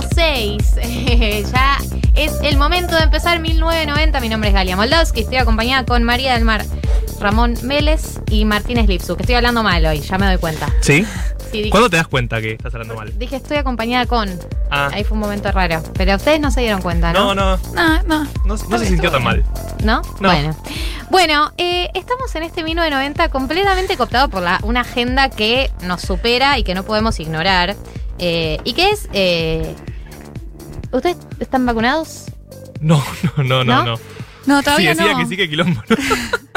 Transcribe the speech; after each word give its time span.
06. 0.00 0.74
ya 1.52 1.78
es 2.14 2.32
el 2.42 2.56
momento 2.56 2.96
de 2.96 3.02
empezar 3.02 3.38
1990. 3.40 4.20
Mi 4.20 4.28
nombre 4.28 4.48
es 4.50 4.54
Galia 4.54 4.76
Moldavsky. 4.76 5.20
Estoy 5.20 5.36
acompañada 5.36 5.84
con 5.84 6.02
María 6.02 6.34
del 6.34 6.44
Mar, 6.44 6.64
Ramón 7.20 7.54
Vélez 7.62 8.20
y 8.30 8.44
Martínez 8.44 8.88
Lipsu. 8.88 9.16
Que 9.16 9.22
estoy 9.22 9.34
hablando 9.36 9.62
mal 9.62 9.84
hoy, 9.84 10.00
ya 10.00 10.18
me 10.18 10.26
doy 10.26 10.38
cuenta. 10.38 10.68
¿Sí? 10.80 11.06
Sí, 11.50 11.58
dije, 11.58 11.70
¿Cuándo 11.70 11.90
te 11.90 11.96
das 11.96 12.08
cuenta 12.08 12.40
que 12.40 12.52
estás 12.52 12.72
hablando 12.74 12.94
mal? 12.94 13.12
dije 13.18 13.36
estoy 13.36 13.58
acompañada 13.58 14.06
con. 14.06 14.30
Ah. 14.70 14.88
Ahí 14.92 15.04
fue 15.04 15.16
un 15.16 15.20
momento 15.20 15.52
raro. 15.52 15.82
Pero 15.94 16.16
ustedes 16.16 16.40
no 16.40 16.50
se 16.50 16.62
dieron 16.62 16.80
cuenta, 16.80 17.12
¿no? 17.12 17.34
No, 17.34 17.56
no, 17.56 17.58
No, 17.74 18.02
no. 18.04 18.24
no, 18.46 18.56
no 18.68 18.78
se 18.78 18.86
sintió 18.86 19.10
tan 19.10 19.22
mal. 19.22 19.44
¿No? 19.84 20.00
No. 20.20 20.30
Bueno. 20.30 20.56
Bueno, 21.10 21.52
eh, 21.58 21.90
estamos 21.92 22.34
en 22.36 22.44
este 22.44 22.62
1990 22.64 23.28
completamente 23.28 23.98
cooptado 23.98 24.30
por 24.30 24.42
la, 24.42 24.58
una 24.62 24.80
agenda 24.80 25.28
que 25.28 25.70
nos 25.82 26.00
supera 26.00 26.58
y 26.58 26.64
que 26.64 26.74
no 26.74 26.84
podemos 26.84 27.20
ignorar. 27.20 27.76
Eh, 28.18 28.58
y 28.64 28.72
que 28.74 28.90
es. 28.90 29.08
eh, 29.12 29.74
¿Ustedes 30.92 31.16
están 31.40 31.64
vacunados? 31.66 32.24
No, 32.80 33.02
no, 33.38 33.44
no, 33.44 33.64
¿No? 33.64 33.64
no. 33.64 33.84
no. 33.84 33.98
No, 34.44 34.58
Sí, 34.58 34.64
todavía 34.64 34.90
decía 34.90 35.12
no. 35.12 35.18
que 35.20 35.26
sí, 35.26 35.36
que 35.36 35.48
quilombo. 35.48 35.82
¿no? 35.88 35.96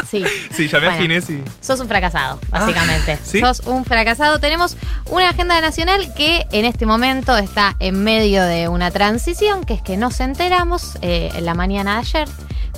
Sí. 0.10 0.24
sí, 0.56 0.68
llamé 0.68 0.86
a 0.86 0.90
Bueno. 0.92 1.02
Ginés 1.02 1.30
y. 1.32 1.44
Sos 1.62 1.80
un 1.80 1.88
fracasado, 1.88 2.40
básicamente. 2.50 3.14
Ah, 3.14 3.20
¿sí? 3.24 3.40
Sos 3.40 3.62
un 3.66 3.86
fracasado. 3.86 4.40
Tenemos 4.40 4.78
una 5.10 5.30
agenda 5.30 5.60
nacional 5.62 6.14
que 6.14 6.46
en 6.52 6.66
este 6.66 6.86
momento 6.86 7.36
está 7.38 7.76
en 7.80 8.04
medio 8.04 8.44
de 8.44 8.68
una 8.68 8.92
transición, 8.92 9.64
que 9.66 9.74
es 9.74 9.82
que 9.82 9.98
nos 9.98 10.20
enteramos 10.20 10.98
eh, 11.02 11.32
en 11.36 11.46
la 11.46 11.56
mañana 11.56 11.94
de 11.96 12.00
ayer 12.02 12.28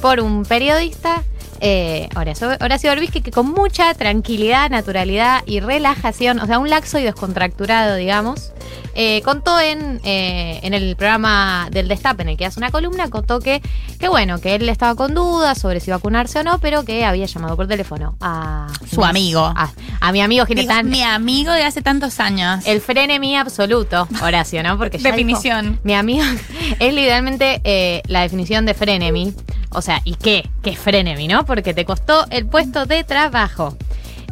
por 0.01 0.19
un 0.19 0.43
periodista, 0.43 1.23
eh, 1.59 2.07
Horacio, 2.15 2.49
Horacio 2.59 2.89
Berbisky, 2.91 3.21
que 3.21 3.31
con 3.31 3.51
mucha 3.51 3.93
tranquilidad, 3.95 4.69
naturalidad 4.69 5.41
y 5.45 5.59
relajación, 5.59 6.39
o 6.39 6.45
sea, 6.45 6.59
un 6.59 6.69
laxo 6.69 6.99
y 6.99 7.03
descontracturado, 7.03 7.95
digamos, 7.95 8.51
eh, 8.93 9.21
contó 9.23 9.59
en, 9.59 9.99
eh, 10.03 10.59
en 10.63 10.73
el 10.73 10.95
programa 10.95 11.67
del 11.71 11.87
Destape, 11.87 12.23
en 12.23 12.29
el 12.29 12.37
que 12.37 12.45
hace 12.45 12.59
una 12.59 12.71
columna, 12.71 13.09
contó 13.09 13.39
que, 13.39 13.61
que 13.99 14.07
bueno, 14.07 14.39
que 14.39 14.55
él 14.55 14.67
estaba 14.69 14.95
con 14.95 15.13
dudas 15.13 15.57
sobre 15.57 15.79
si 15.79 15.91
vacunarse 15.91 16.39
o 16.39 16.43
no, 16.43 16.59
pero 16.59 16.83
que 16.83 17.05
había 17.05 17.25
llamado 17.25 17.55
por 17.55 17.67
teléfono 17.67 18.15
a 18.21 18.67
Su 18.91 19.03
amigo. 19.03 19.41
A, 19.55 19.71
a 19.99 20.11
mi 20.11 20.21
amigo 20.21 20.45
Ginetán. 20.45 20.89
mi 20.89 21.01
amigo 21.03 21.51
de 21.51 21.63
hace 21.63 21.81
tantos 21.81 22.19
años. 22.19 22.65
El 22.67 22.81
frenemy 22.81 23.35
absoluto, 23.35 24.07
Horacio, 24.21 24.61
¿no? 24.63 24.77
Porque 24.77 24.97
ya 24.97 25.11
Definición. 25.11 25.71
dijo, 25.71 25.81
mi 25.83 25.93
amigo 25.93 26.25
es 26.79 26.93
literalmente 26.93 27.61
eh, 27.63 28.01
la 28.07 28.21
definición 28.21 28.65
de 28.65 28.73
frenemy. 28.73 29.33
O 29.71 29.81
sea, 29.81 30.01
¿y 30.05 30.15
qué? 30.15 30.49
¿Qué 30.63 30.71
es 30.71 30.79
frenemy, 30.79 31.27
no? 31.27 31.45
Porque 31.45 31.73
te 31.73 31.85
costó 31.85 32.25
el 32.29 32.45
puesto 32.45 32.85
de 32.85 33.03
trabajo. 33.03 33.75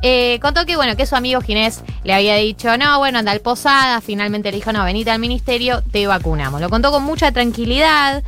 Eh, 0.02 0.40
contó 0.42 0.66
que, 0.66 0.76
bueno, 0.76 0.96
que 0.96 1.06
su 1.06 1.16
amigo 1.16 1.42
Ginés 1.42 1.82
le 2.04 2.14
había 2.14 2.36
dicho, 2.36 2.78
no, 2.78 3.00
bueno, 3.00 3.20
anda 3.20 3.32
al 3.32 3.40
Posada. 3.40 4.02
Finalmente 4.02 4.52
le 4.52 4.58
dijo, 4.58 4.72
no, 4.72 4.84
venite 4.84 5.12
al 5.12 5.20
ministerio, 5.20 5.82
te 5.92 6.06
vacunamos. 6.08 6.62
Lo 6.62 6.70
contó 6.70 6.92
con 6.92 7.04
mucha 7.04 7.32
tranquilidad. 7.32 8.24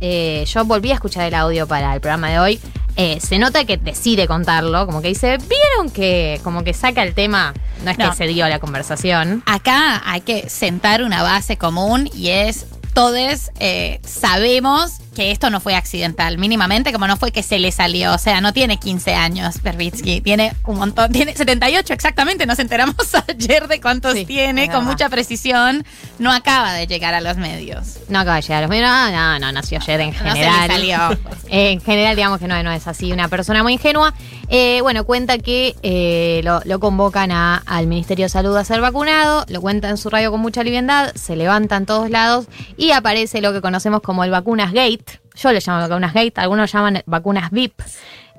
Eh, 0.00 0.44
yo 0.46 0.64
volví 0.64 0.90
a 0.90 0.94
escuchar 0.94 1.24
el 1.24 1.34
audio 1.34 1.66
para 1.66 1.94
el 1.94 2.00
programa 2.00 2.28
de 2.30 2.38
hoy. 2.38 2.60
Eh, 2.96 3.18
se 3.20 3.38
nota 3.38 3.64
que 3.64 3.78
decide 3.78 4.26
contarlo, 4.26 4.84
como 4.84 5.00
que 5.00 5.08
dice, 5.08 5.38
¿vieron 5.38 5.90
que 5.92 6.38
como 6.44 6.62
que 6.62 6.74
saca 6.74 7.02
el 7.02 7.14
tema? 7.14 7.54
No 7.84 7.90
es 7.90 7.96
No. 7.98 8.10
que 8.10 8.16
se 8.16 8.26
dio 8.26 8.46
la 8.48 8.58
conversación. 8.58 9.42
Acá 9.46 10.02
hay 10.04 10.20
que 10.20 10.50
sentar 10.50 11.02
una 11.02 11.22
base 11.22 11.56
común 11.56 12.10
y 12.14 12.28
es 12.28 12.66
todos 12.94 13.50
eh, 13.58 14.00
sabemos 14.04 14.98
que 15.14 15.30
esto 15.30 15.50
no 15.50 15.60
fue 15.60 15.74
accidental, 15.74 16.38
mínimamente, 16.38 16.90
como 16.90 17.06
no 17.06 17.18
fue 17.18 17.32
que 17.32 17.42
se 17.42 17.58
le 17.58 17.70
salió. 17.70 18.14
O 18.14 18.18
sea, 18.18 18.40
no 18.40 18.54
tiene 18.54 18.78
15 18.78 19.14
años, 19.14 19.60
Berbitsky. 19.62 20.22
Tiene 20.22 20.54
un 20.64 20.78
montón, 20.78 21.12
tiene 21.12 21.34
78 21.36 21.92
exactamente. 21.92 22.46
Nos 22.46 22.58
enteramos 22.58 22.96
ayer 23.28 23.68
de 23.68 23.78
cuántos 23.80 24.14
Sí, 24.14 24.24
tiene 24.24 24.70
con 24.70 24.86
mucha 24.86 25.10
precisión. 25.10 25.84
No 26.18 26.32
acaba 26.32 26.72
de 26.72 26.86
llegar 26.86 27.12
a 27.12 27.20
los 27.20 27.36
medios. 27.36 27.98
No 28.08 28.20
acaba 28.20 28.36
de 28.36 28.42
llegar 28.42 28.58
a 28.58 28.60
los 28.62 28.70
medios. 28.70 28.88
No, 28.88 29.10
no, 29.10 29.38
no, 29.38 29.52
nació 29.52 29.78
ayer 29.82 30.00
en 30.00 30.10
No 30.12 30.18
se 30.18 30.24
le 30.24 30.30
general. 30.44 30.70
salió. 30.70 30.98
Eh, 31.52 31.72
en 31.72 31.82
general, 31.82 32.16
digamos 32.16 32.38
que 32.40 32.48
no, 32.48 32.62
no 32.62 32.72
es 32.72 32.86
así, 32.86 33.12
una 33.12 33.28
persona 33.28 33.62
muy 33.62 33.74
ingenua. 33.74 34.14
Eh, 34.48 34.78
bueno, 34.80 35.04
cuenta 35.04 35.36
que 35.36 35.76
eh, 35.82 36.40
lo, 36.44 36.62
lo 36.64 36.80
convocan 36.80 37.30
a- 37.30 37.62
al 37.66 37.86
Ministerio 37.86 38.24
de 38.24 38.28
Salud 38.30 38.56
a 38.56 38.64
ser 38.64 38.80
vacunado, 38.80 39.44
lo 39.48 39.60
cuenta 39.60 39.90
en 39.90 39.98
su 39.98 40.08
radio 40.08 40.30
con 40.30 40.40
mucha 40.40 40.62
liviandad, 40.62 41.12
se 41.14 41.36
levanta 41.36 41.76
en 41.76 41.84
todos 41.84 42.08
lados 42.08 42.46
y 42.78 42.81
aparece 42.90 43.40
lo 43.40 43.52
que 43.52 43.60
conocemos 43.60 44.00
como 44.00 44.24
el 44.24 44.30
vacunas 44.30 44.72
gate. 44.72 45.20
Yo 45.36 45.52
le 45.52 45.60
llamo 45.64 45.80
vacunas 45.80 46.12
gate, 46.12 46.34
algunos 46.36 46.72
llaman 46.72 47.02
vacunas 47.06 47.50
VIP. 47.50 47.80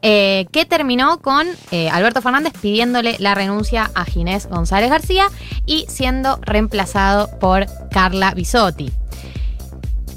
eh, 0.05 0.47
que 0.51 0.65
terminó 0.65 1.19
con 1.21 1.47
eh, 1.71 1.89
Alberto 1.89 2.21
Fernández 2.21 2.51
pidiéndole 2.61 3.15
la 3.19 3.35
renuncia 3.35 3.89
a 3.95 4.03
Ginés 4.03 4.47
González 4.47 4.89
García 4.89 5.27
y 5.65 5.85
siendo 5.87 6.39
reemplazado 6.41 7.29
por 7.39 7.67
Carla 7.89 8.33
Bisotti. 8.33 8.91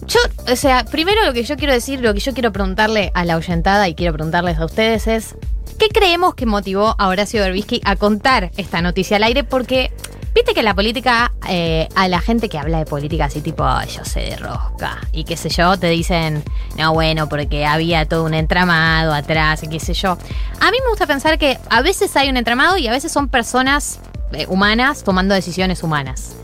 Yo, 0.09 0.20
o 0.53 0.56
sea, 0.56 0.84
primero 0.84 1.25
lo 1.25 1.32
que 1.32 1.44
yo 1.44 1.56
quiero 1.56 1.72
decir, 1.72 2.00
lo 2.00 2.12
que 2.14 2.20
yo 2.20 2.32
quiero 2.32 2.53
preguntarle 2.53 3.12
a 3.14 3.25
la 3.25 3.37
oyentada 3.37 3.88
y 3.88 3.94
quiero 3.94 4.12
preguntarles 4.12 4.58
a 4.58 4.64
ustedes 4.64 5.06
es, 5.06 5.37
¿qué 5.78 5.88
creemos 5.88 6.34
que 6.34 6.47
motivó 6.47 6.97
a 6.98 7.08
Horacio 7.08 7.41
Berbisky 7.43 7.81
a 7.84 7.97
contar 7.97 8.50
esta 8.56 8.82
noticia 8.82 9.16
al 9.16 9.22
aire? 9.25 9.44
Porque, 9.44 9.93
viste 10.37 10.53
que 10.53 10.63
la 10.63 10.75
política, 10.75 11.33
eh, 11.49 11.89
a 11.95 12.09
la 12.09 12.21
gente 12.21 12.51
que 12.51 12.59
habla 12.59 12.81
de 12.81 12.85
política 12.85 13.25
así 13.25 13.41
tipo, 13.41 13.65
"Ay, 13.65 13.89
yo 13.89 14.05
sé 14.05 14.21
de 14.21 14.37
rosca 14.37 14.99
y 15.11 15.25
qué 15.25 15.35
sé 15.35 15.49
yo, 15.49 15.79
te 15.79 15.89
dicen, 15.89 16.45
no, 16.77 16.93
bueno, 16.93 17.27
porque 17.27 17.65
había 17.65 18.05
todo 18.05 18.25
un 18.25 18.35
entramado 18.35 19.15
atrás 19.15 19.63
y 19.63 19.69
qué 19.69 19.81
sé 19.81 19.95
yo. 19.95 20.19
A 20.61 20.71
mí 20.71 20.77
me 20.85 20.91
gusta 20.91 21.07
pensar 21.07 21.39
que 21.39 21.59
a 21.71 21.81
veces 21.81 22.15
hay 22.19 22.29
un 22.29 22.37
entramado 22.37 22.77
y 22.77 22.87
a 22.87 22.91
veces 22.91 23.11
son 23.11 23.29
personas 23.29 23.99
eh, 24.33 24.45
humanas 24.47 25.05
tomando 25.05 25.35
decisiones 25.35 25.83
humanas. 25.83 26.37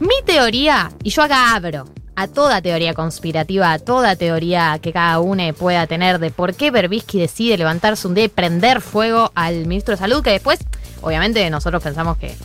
Mi 0.00 0.20
teoría, 0.26 0.90
y 1.04 1.10
yo 1.10 1.22
acá 1.22 1.54
abro 1.54 1.84
a 2.16 2.26
toda 2.26 2.60
teoría 2.60 2.94
conspirativa, 2.94 3.72
a 3.72 3.78
toda 3.78 4.16
teoría 4.16 4.80
que 4.82 4.92
cada 4.92 5.20
uno 5.20 5.44
pueda 5.54 5.86
tener 5.86 6.18
de 6.18 6.32
por 6.32 6.54
qué 6.54 6.72
Berbisky 6.72 7.20
decide 7.20 7.56
levantarse 7.56 8.08
un 8.08 8.14
día 8.14 8.24
y 8.24 8.28
prender 8.28 8.80
fuego 8.80 9.30
al 9.36 9.66
ministro 9.66 9.92
de 9.92 9.98
Salud, 9.98 10.24
que 10.24 10.30
después, 10.30 10.58
obviamente, 11.02 11.48
nosotros 11.50 11.80
pensamos 11.80 12.16
que, 12.16 12.36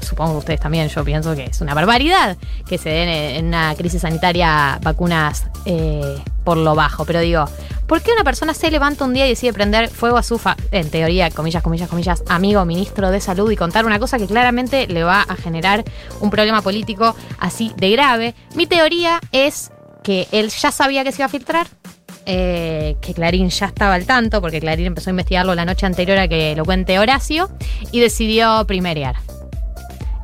supongo 0.00 0.32
que 0.32 0.38
ustedes 0.38 0.60
también, 0.60 0.88
yo 0.88 1.04
pienso 1.04 1.34
que 1.34 1.44
es 1.44 1.60
una 1.60 1.74
barbaridad 1.74 2.36
que 2.68 2.78
se 2.78 2.88
den 2.88 3.08
en 3.08 3.46
una 3.46 3.74
crisis 3.76 4.02
sanitaria 4.02 4.78
vacunas 4.82 5.44
eh, 5.64 6.16
por 6.44 6.56
lo 6.56 6.74
bajo. 6.74 7.04
Pero 7.04 7.20
digo, 7.20 7.44
¿por 7.86 8.00
qué 8.02 8.12
una 8.12 8.24
persona 8.24 8.54
se 8.54 8.70
levanta 8.70 9.04
un 9.04 9.12
día 9.14 9.26
y 9.26 9.30
decide 9.30 9.52
prender 9.52 9.88
fuego 9.88 10.16
a 10.16 10.22
su, 10.22 10.38
fa- 10.38 10.56
en 10.70 10.90
teoría, 10.90 11.30
comillas, 11.30 11.62
comillas, 11.62 11.88
comillas, 11.88 12.22
amigo 12.28 12.64
ministro 12.64 13.10
de 13.10 13.20
salud 13.20 13.50
y 13.50 13.56
contar 13.56 13.84
una 13.84 13.98
cosa 13.98 14.18
que 14.18 14.26
claramente 14.26 14.86
le 14.86 15.04
va 15.04 15.22
a 15.22 15.36
generar 15.36 15.84
un 16.20 16.30
problema 16.30 16.62
político 16.62 17.14
así 17.38 17.72
de 17.76 17.90
grave? 17.90 18.34
Mi 18.54 18.66
teoría 18.66 19.20
es 19.32 19.70
que 20.02 20.28
él 20.32 20.48
ya 20.50 20.72
sabía 20.72 21.04
que 21.04 21.12
se 21.12 21.22
iba 21.22 21.26
a 21.26 21.28
filtrar. 21.28 21.66
eh, 22.26 22.96
que 23.00 23.12
Clarín 23.14 23.48
ya 23.48 23.66
estaba 23.66 23.94
al 23.94 24.04
tanto, 24.04 24.40
porque 24.40 24.60
Clarín 24.60 24.86
empezó 24.86 25.10
a 25.10 25.12
investigarlo 25.12 25.54
la 25.54 25.64
noche 25.64 25.86
anterior 25.86 26.18
a 26.18 26.28
que 26.28 26.54
lo 26.54 26.64
cuente 26.64 26.98
Horacio, 26.98 27.50
y 27.92 27.98
decidió 28.00 28.64
primerear. 28.66 29.16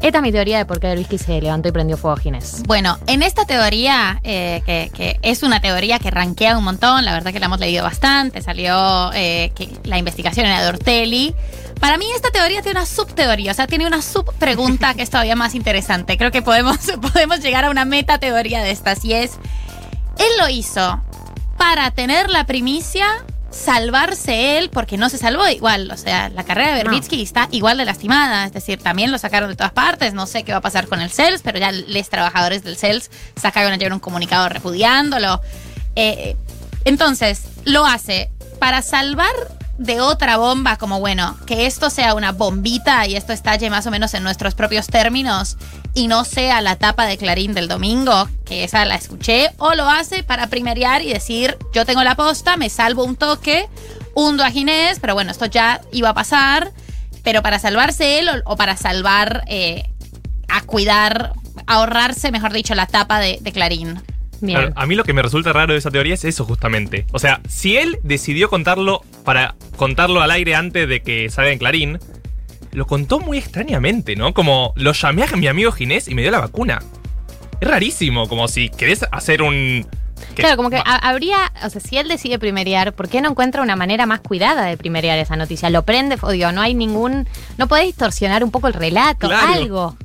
Esta 0.02 0.18
es 0.18 0.22
mi 0.22 0.30
teoría 0.30 0.58
de 0.58 0.66
por 0.66 0.78
qué 0.78 0.88
Berbisky 0.88 1.16
se 1.16 1.40
levantó 1.40 1.68
y 1.68 1.72
prendió 1.72 1.96
fuego 1.96 2.16
a 2.16 2.20
Ginés. 2.20 2.62
Bueno, 2.66 2.98
en 3.06 3.22
esta 3.22 3.46
teoría, 3.46 4.20
eh, 4.24 4.62
que, 4.66 5.18
es 5.22 5.42
una 5.42 5.60
teoría 5.60 5.98
que 5.98 6.10
rankea 6.10 6.58
un 6.58 6.64
montón, 6.64 7.04
la 7.04 7.14
verdad 7.14 7.32
que 7.32 7.40
la 7.40 7.46
hemos 7.46 7.58
leído 7.58 7.82
bastante, 7.82 8.42
salió 8.42 9.10
eh, 9.14 9.52
la 9.84 9.98
investigación 9.98 10.46
era 10.46 10.62
de 10.62 10.68
Ortelli. 10.68 11.34
Para 11.80 11.96
mí 11.96 12.06
esta 12.14 12.30
teoría 12.30 12.60
tiene 12.62 12.78
una 12.78 12.86
subteoría, 12.86 13.52
o 13.52 13.54
sea, 13.54 13.66
tiene 13.66 13.86
una 13.86 14.02
subpregunta 14.02 14.94
que 14.94 15.02
es 15.02 15.10
todavía 15.10 15.34
más 15.34 15.54
interesante. 15.54 16.18
Creo 16.18 16.30
que 16.30 16.42
podemos, 16.42 16.78
podemos 17.12 17.40
llegar 17.40 17.64
a 17.64 17.70
una 17.70 17.86
meta 17.86 18.18
teoría 18.18 18.62
de 18.62 18.72
estas 18.72 19.04
y 19.04 19.14
es, 19.14 19.32
él 20.18 20.30
lo 20.38 20.48
hizo 20.50 21.00
para 21.56 21.90
tener 21.90 22.28
la 22.28 22.44
primicia, 22.44 23.06
salvarse 23.56 24.58
él, 24.58 24.70
porque 24.70 24.96
no 24.96 25.08
se 25.08 25.18
salvó 25.18 25.48
igual. 25.48 25.90
O 25.90 25.96
sea, 25.96 26.28
la 26.28 26.44
carrera 26.44 26.74
de 26.76 26.84
No. 26.84 26.90
Berbitsky 26.90 27.22
está 27.22 27.48
igual 27.50 27.78
de 27.78 27.84
lastimada. 27.84 28.44
Es 28.44 28.52
decir, 28.52 28.78
también 28.80 29.10
lo 29.10 29.18
sacaron 29.18 29.48
de 29.48 29.56
todas 29.56 29.72
partes. 29.72 30.14
No 30.14 30.26
sé 30.26 30.44
qué 30.44 30.52
va 30.52 30.58
a 30.58 30.62
pasar 30.62 30.86
con 30.86 31.00
el 31.00 31.10
CELS, 31.10 31.42
pero 31.42 31.58
ya 31.58 31.72
los 31.72 32.08
trabajadores 32.08 32.62
del 32.62 32.76
CELS 32.76 33.10
sacaron 33.40 33.72
ayer 33.72 33.92
un 33.92 34.00
comunicado 34.00 34.48
repudiándolo. 34.48 35.40
Eh, 35.96 36.36
entonces, 36.84 37.44
lo 37.64 37.84
hace 37.84 38.30
para 38.60 38.82
salvar 38.82 39.32
de 39.78 40.00
otra 40.00 40.38
bomba, 40.38 40.76
como 40.76 41.00
bueno, 41.00 41.36
que 41.46 41.66
esto 41.66 41.90
sea 41.90 42.14
una 42.14 42.32
bombita 42.32 43.06
y 43.06 43.16
esto 43.16 43.32
estalle 43.32 43.68
más 43.70 43.86
o 43.86 43.90
menos 43.90 44.14
en 44.14 44.22
nuestros 44.22 44.54
propios 44.54 44.86
términos 44.86 45.56
y 45.94 46.08
no 46.08 46.24
sea 46.24 46.60
la 46.60 46.76
tapa 46.76 47.06
de 47.06 47.18
Clarín 47.18 47.54
del 47.54 47.68
domingo, 47.68 48.28
que 48.44 48.64
esa 48.64 48.84
la 48.84 48.94
escuché, 48.94 49.50
o 49.58 49.74
lo 49.74 49.88
hace 49.88 50.22
para 50.22 50.46
primerear 50.46 51.02
y 51.02 51.12
decir, 51.12 51.56
yo 51.72 51.84
tengo 51.84 52.02
la 52.04 52.14
posta, 52.14 52.56
me 52.56 52.70
salvo 52.70 53.04
un 53.04 53.16
toque, 53.16 53.68
hundo 54.14 54.44
a 54.44 54.50
Ginés, 54.50 54.98
pero 55.00 55.14
bueno, 55.14 55.30
esto 55.30 55.46
ya 55.46 55.80
iba 55.92 56.10
a 56.10 56.14
pasar, 56.14 56.72
pero 57.22 57.42
para 57.42 57.58
salvarse 57.58 58.18
él 58.18 58.28
o, 58.44 58.56
para 58.56 58.76
salvar, 58.76 59.44
eh, 59.46 59.90
a 60.48 60.62
cuidar, 60.62 61.32
ahorrarse, 61.66 62.30
mejor 62.30 62.52
dicho, 62.52 62.74
la 62.74 62.86
tapa 62.86 63.18
de 63.18 63.52
Clarín. 63.52 64.00
Bien. 64.40 64.72
A 64.76 64.86
mí 64.86 64.94
lo 64.94 65.04
que 65.04 65.12
me 65.12 65.22
resulta 65.22 65.52
raro 65.52 65.72
de 65.72 65.78
esa 65.78 65.90
teoría 65.90 66.14
es 66.14 66.24
eso 66.24 66.44
justamente. 66.44 67.06
O 67.12 67.18
sea, 67.18 67.40
si 67.48 67.76
él 67.76 67.98
decidió 68.02 68.48
contarlo 68.50 69.02
para 69.24 69.54
contarlo 69.76 70.20
al 70.22 70.30
aire 70.30 70.54
antes 70.54 70.88
de 70.88 71.00
que 71.02 71.30
salga 71.30 71.52
en 71.52 71.58
Clarín, 71.58 71.98
lo 72.72 72.86
contó 72.86 73.18
muy 73.20 73.38
extrañamente, 73.38 74.16
¿no? 74.16 74.34
Como 74.34 74.72
lo 74.76 74.92
llamé 74.92 75.24
a 75.24 75.36
mi 75.36 75.46
amigo 75.46 75.72
Ginés 75.72 76.08
y 76.08 76.14
me 76.14 76.22
dio 76.22 76.30
la 76.30 76.40
vacuna. 76.40 76.80
es 77.60 77.68
rarísimo, 77.68 78.28
como 78.28 78.48
si 78.48 78.68
querés 78.68 79.06
hacer 79.12 79.40
un... 79.40 79.86
que- 80.34 80.42
Claro, 80.42 80.56
como 80.58 80.68
que 80.68 80.82
habría, 80.84 81.38
o 81.64 81.70
sea, 81.70 81.80
si 81.80 81.96
él 81.96 82.06
decide 82.08 82.38
primerear, 82.38 82.92
¿por 82.92 83.08
qué 83.08 83.22
no 83.22 83.30
encuentra 83.30 83.62
una 83.62 83.76
manera 83.76 84.04
más 84.04 84.20
cuidada 84.20 84.66
de 84.66 84.76
primerear 84.76 85.18
esa 85.18 85.36
noticia? 85.36 85.70
Lo 85.70 85.82
prende, 85.84 86.18
o 86.20 86.30
digo, 86.32 86.52
no 86.52 86.60
hay 86.60 86.74
ningún, 86.74 87.26
no 87.56 87.66
podés 87.66 87.86
distorsionar 87.86 88.44
un 88.44 88.50
poco 88.50 88.68
el 88.68 88.74
relato, 88.74 89.28
Claro. 89.28 89.54
algo. 89.54 89.96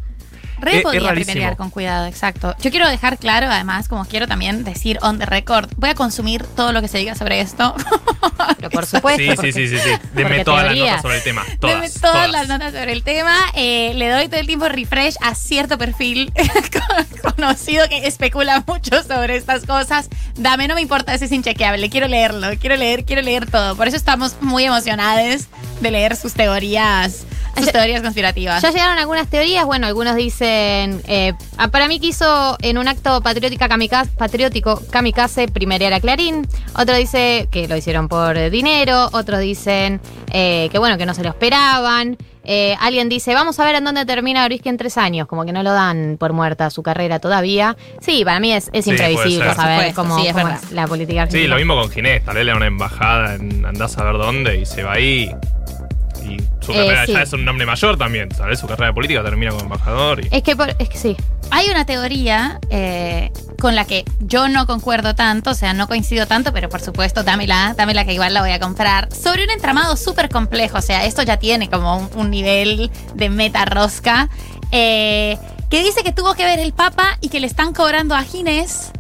Re 0.62 0.78
es 0.78 0.84
podía 0.84 1.12
primerear 1.12 1.58
con 1.58 1.70
cuidado, 1.70 2.06
exacto. 2.06 2.56
Yo 2.62 2.72
quiero 2.72 2.88
dejar 2.88 3.18
claro, 3.18 3.48
además, 3.50 3.88
como 3.88 4.06
quiero 4.06 4.28
también 4.28 4.64
decir 4.64 4.98
on 5.02 5.20
the 5.20 5.26
record, 5.26 5.70
voy 5.78 5.90
a 5.90 5.96
consumir 5.96 6.44
todo 6.46 6.72
lo 6.72 6.82
que 6.82 6.88
se 6.88 6.98
diga 7.00 7.16
sobre 7.16 7.42
esto. 7.42 7.76
Pero 8.58 8.70
por 8.70 8.86
supuesto. 8.86 9.22
Sí, 9.22 9.30
sí, 9.30 9.36
porque- 9.36 9.54
sí, 9.54 9.68
sí, 9.68 9.78
sí. 9.78 9.90
Denme 10.14 10.30
porque 10.30 10.46
todas 10.46 10.66
las 10.66 10.76
notas 10.78 11.02
sobre 11.02 11.18
el 11.18 11.24
tema. 11.24 11.44
Deme 11.44 11.58
Todas. 11.60 11.94
todas, 11.94 12.02
todas. 12.14 12.32
las 12.32 12.48
notas 12.48 12.74
sobre 12.74 12.92
el 12.94 13.04
tema. 13.04 13.36
Eh, 13.56 13.94
le 13.96 14.10
doy 14.10 14.28
todo 14.28 14.40
el 14.40 14.48
tiempo 14.48 14.68
refresh 14.70 15.16
a 15.22 15.36
cierto 15.36 15.78
perfil 15.78 16.32
con- 17.24 17.34
conocido 17.36 17.88
que 17.90 18.08
especula 18.08 18.64
mucho 18.68 19.04
sobre 19.04 19.36
estas 19.36 19.66
cosas. 19.66 20.10
Dame, 20.36 20.68
no 20.68 20.76
me 20.76 20.82
importa 20.82 21.18
si 21.18 21.26
es 21.26 21.32
inchequeable. 21.32 21.90
Quiero 21.90 22.08
leerlo, 22.08 22.48
quiero 22.60 22.76
leer, 22.76 23.06
quiero 23.06 23.22
leer 23.22 23.50
todo. 23.50 23.76
Por 23.76 23.88
eso 23.88 23.98
estamos 23.98 24.36
muy 24.42 24.66
emocionados 24.66 25.46
de 25.82 25.92
leer 25.92 26.16
sus 26.16 26.34
teorías, 26.34 27.26
sus 27.56 27.66
Ya- 27.68 27.72
teorías 27.72 28.02
conspirativas. 28.02 28.62
Ya 28.62 28.72
llegaron 28.72 28.98
algunas 28.98 29.28
teorías, 29.28 29.66
bueno, 29.66 29.88
algunos 29.88 30.16
dicen, 30.16 31.02
eh, 31.08 31.34
ah, 31.58 31.68
para 31.70 31.88
mí 31.88 32.00
quiso 32.00 32.58
en 32.62 32.78
un 32.78 32.88
acto 32.88 33.22
patriótica 33.22 33.68
kamikaze, 33.70 34.12
patriótico 34.18 34.82
kamikaze 34.90 35.48
primerear 35.48 35.94
a 35.94 36.00
Clarín, 36.00 36.48
otro 36.76 36.96
dice 36.96 37.48
que 37.52 37.68
lo 37.68 37.76
hicieron 37.78 38.08
por 38.08 38.50
dinero, 38.50 39.10
otros 39.14 39.40
dicen 39.40 40.00
eh, 40.32 40.70
que 40.72 40.78
bueno, 40.80 40.98
que 40.98 41.06
no 41.06 41.14
se 41.14 41.24
lo 41.24 41.30
esperaban, 41.30 42.18
eh, 42.44 42.76
alguien 42.80 43.08
dice, 43.10 43.36
vamos 43.36 43.60
a 43.60 43.66
ver 43.66 43.76
en 43.76 43.84
dónde 43.84 44.04
termina 44.06 44.44
Orisky 44.46 44.70
en 44.70 44.78
tres 44.78 44.98
años, 44.98 45.28
como 45.28 45.46
que 45.46 45.52
no 45.52 45.62
lo 45.62 45.74
dan 45.74 46.18
por 46.20 46.34
muerta 46.34 46.70
su 46.72 46.82
carrera 46.82 47.20
todavía. 47.20 47.78
Sí, 48.00 48.24
para 48.26 48.40
mí 48.40 48.52
es, 48.52 48.70
es 48.74 48.86
Sí, 48.86 48.92
imprevisible 48.92 49.54
saber 49.54 49.94
cómo, 49.94 50.18
sí, 50.20 50.26
es 50.28 50.34
cómo 50.34 50.46
verdad. 50.46 50.62
es 50.64 50.72
la 50.72 50.88
política 50.88 51.22
argentina. 51.24 51.44
Sí, 51.44 51.48
lo 51.48 51.56
mismo 51.58 51.76
con 51.76 51.92
Ginés. 51.92 52.26
Tal 52.26 52.36
vez 52.36 52.46
le 52.46 52.52
da 52.52 52.58
una 52.58 52.66
embajada 52.66 53.36
en 53.36 53.64
andás 53.64 53.96
a 54.00 54.04
ver 54.06 54.18
dónde 54.18 54.58
y 54.60 54.66
se 54.66 54.82
va 54.82 54.94
ahí. 54.94 55.30
Su 56.62 56.72
Eh, 56.74 56.76
carrera 56.76 57.06
sí. 57.06 57.14
ya 57.14 57.22
es 57.24 57.34
un 57.34 57.44
nombre 57.44 57.66
mayor 57.66 57.98
también. 57.98 58.30
Vez 58.48 58.60
su 58.60 58.68
carrera 58.68 58.94
política 58.94 59.24
termina 59.24 59.52
como 59.52 59.64
embajador. 59.64 60.24
Y... 60.24 60.28
Es 60.36 60.44
que, 60.44 60.56
por- 60.56 60.76
es 60.78 60.90
que 60.90 60.98
sí. 60.98 61.18
Hay 61.50 61.70
una 61.70 61.86
teoría 61.86 62.60
eh, 62.70 63.32
con 63.60 63.76
la 63.76 63.86
que 63.86 64.06
yo 64.20 64.48
no 64.48 64.66
concuerdo 64.68 65.16
tanto, 65.16 65.50
o 65.52 65.54
sea, 65.54 65.74
no 65.74 65.88
coincido 65.88 66.26
tanto, 66.28 66.54
pero 66.54 66.70
por 66.70 66.80
supuesto, 66.82 67.24
dámela, 67.24 67.74
dámela 67.78 68.06
que 68.06 68.14
igual 68.14 68.34
la 68.34 68.42
voy 68.42 68.52
a 68.52 68.60
comprar. 68.60 69.10
Sobre 69.14 69.44
un 69.44 69.50
entramado 69.50 69.98
súper 69.98 70.30
complejo, 70.30 70.78
o 70.78 70.82
sea, 70.82 71.04
esto 71.06 71.24
ya 71.24 71.38
tiene 71.38 71.70
como 71.70 71.98
un, 71.98 72.10
un 72.16 72.30
nivel 72.30 72.90
de 73.16 73.30
meta 73.30 73.66
rosca, 73.66 74.30
eh, 74.72 75.38
que 75.70 75.84
dice 75.84 76.04
que 76.04 76.12
tuvo 76.14 76.34
que 76.36 76.46
ver 76.46 76.60
el 76.60 76.74
Papa 76.74 77.18
y 77.22 77.30
que 77.30 77.40
le 77.40 77.48
están 77.48 77.74
cobrando 77.74 78.16
a 78.16 78.24
Ginés 78.24 78.92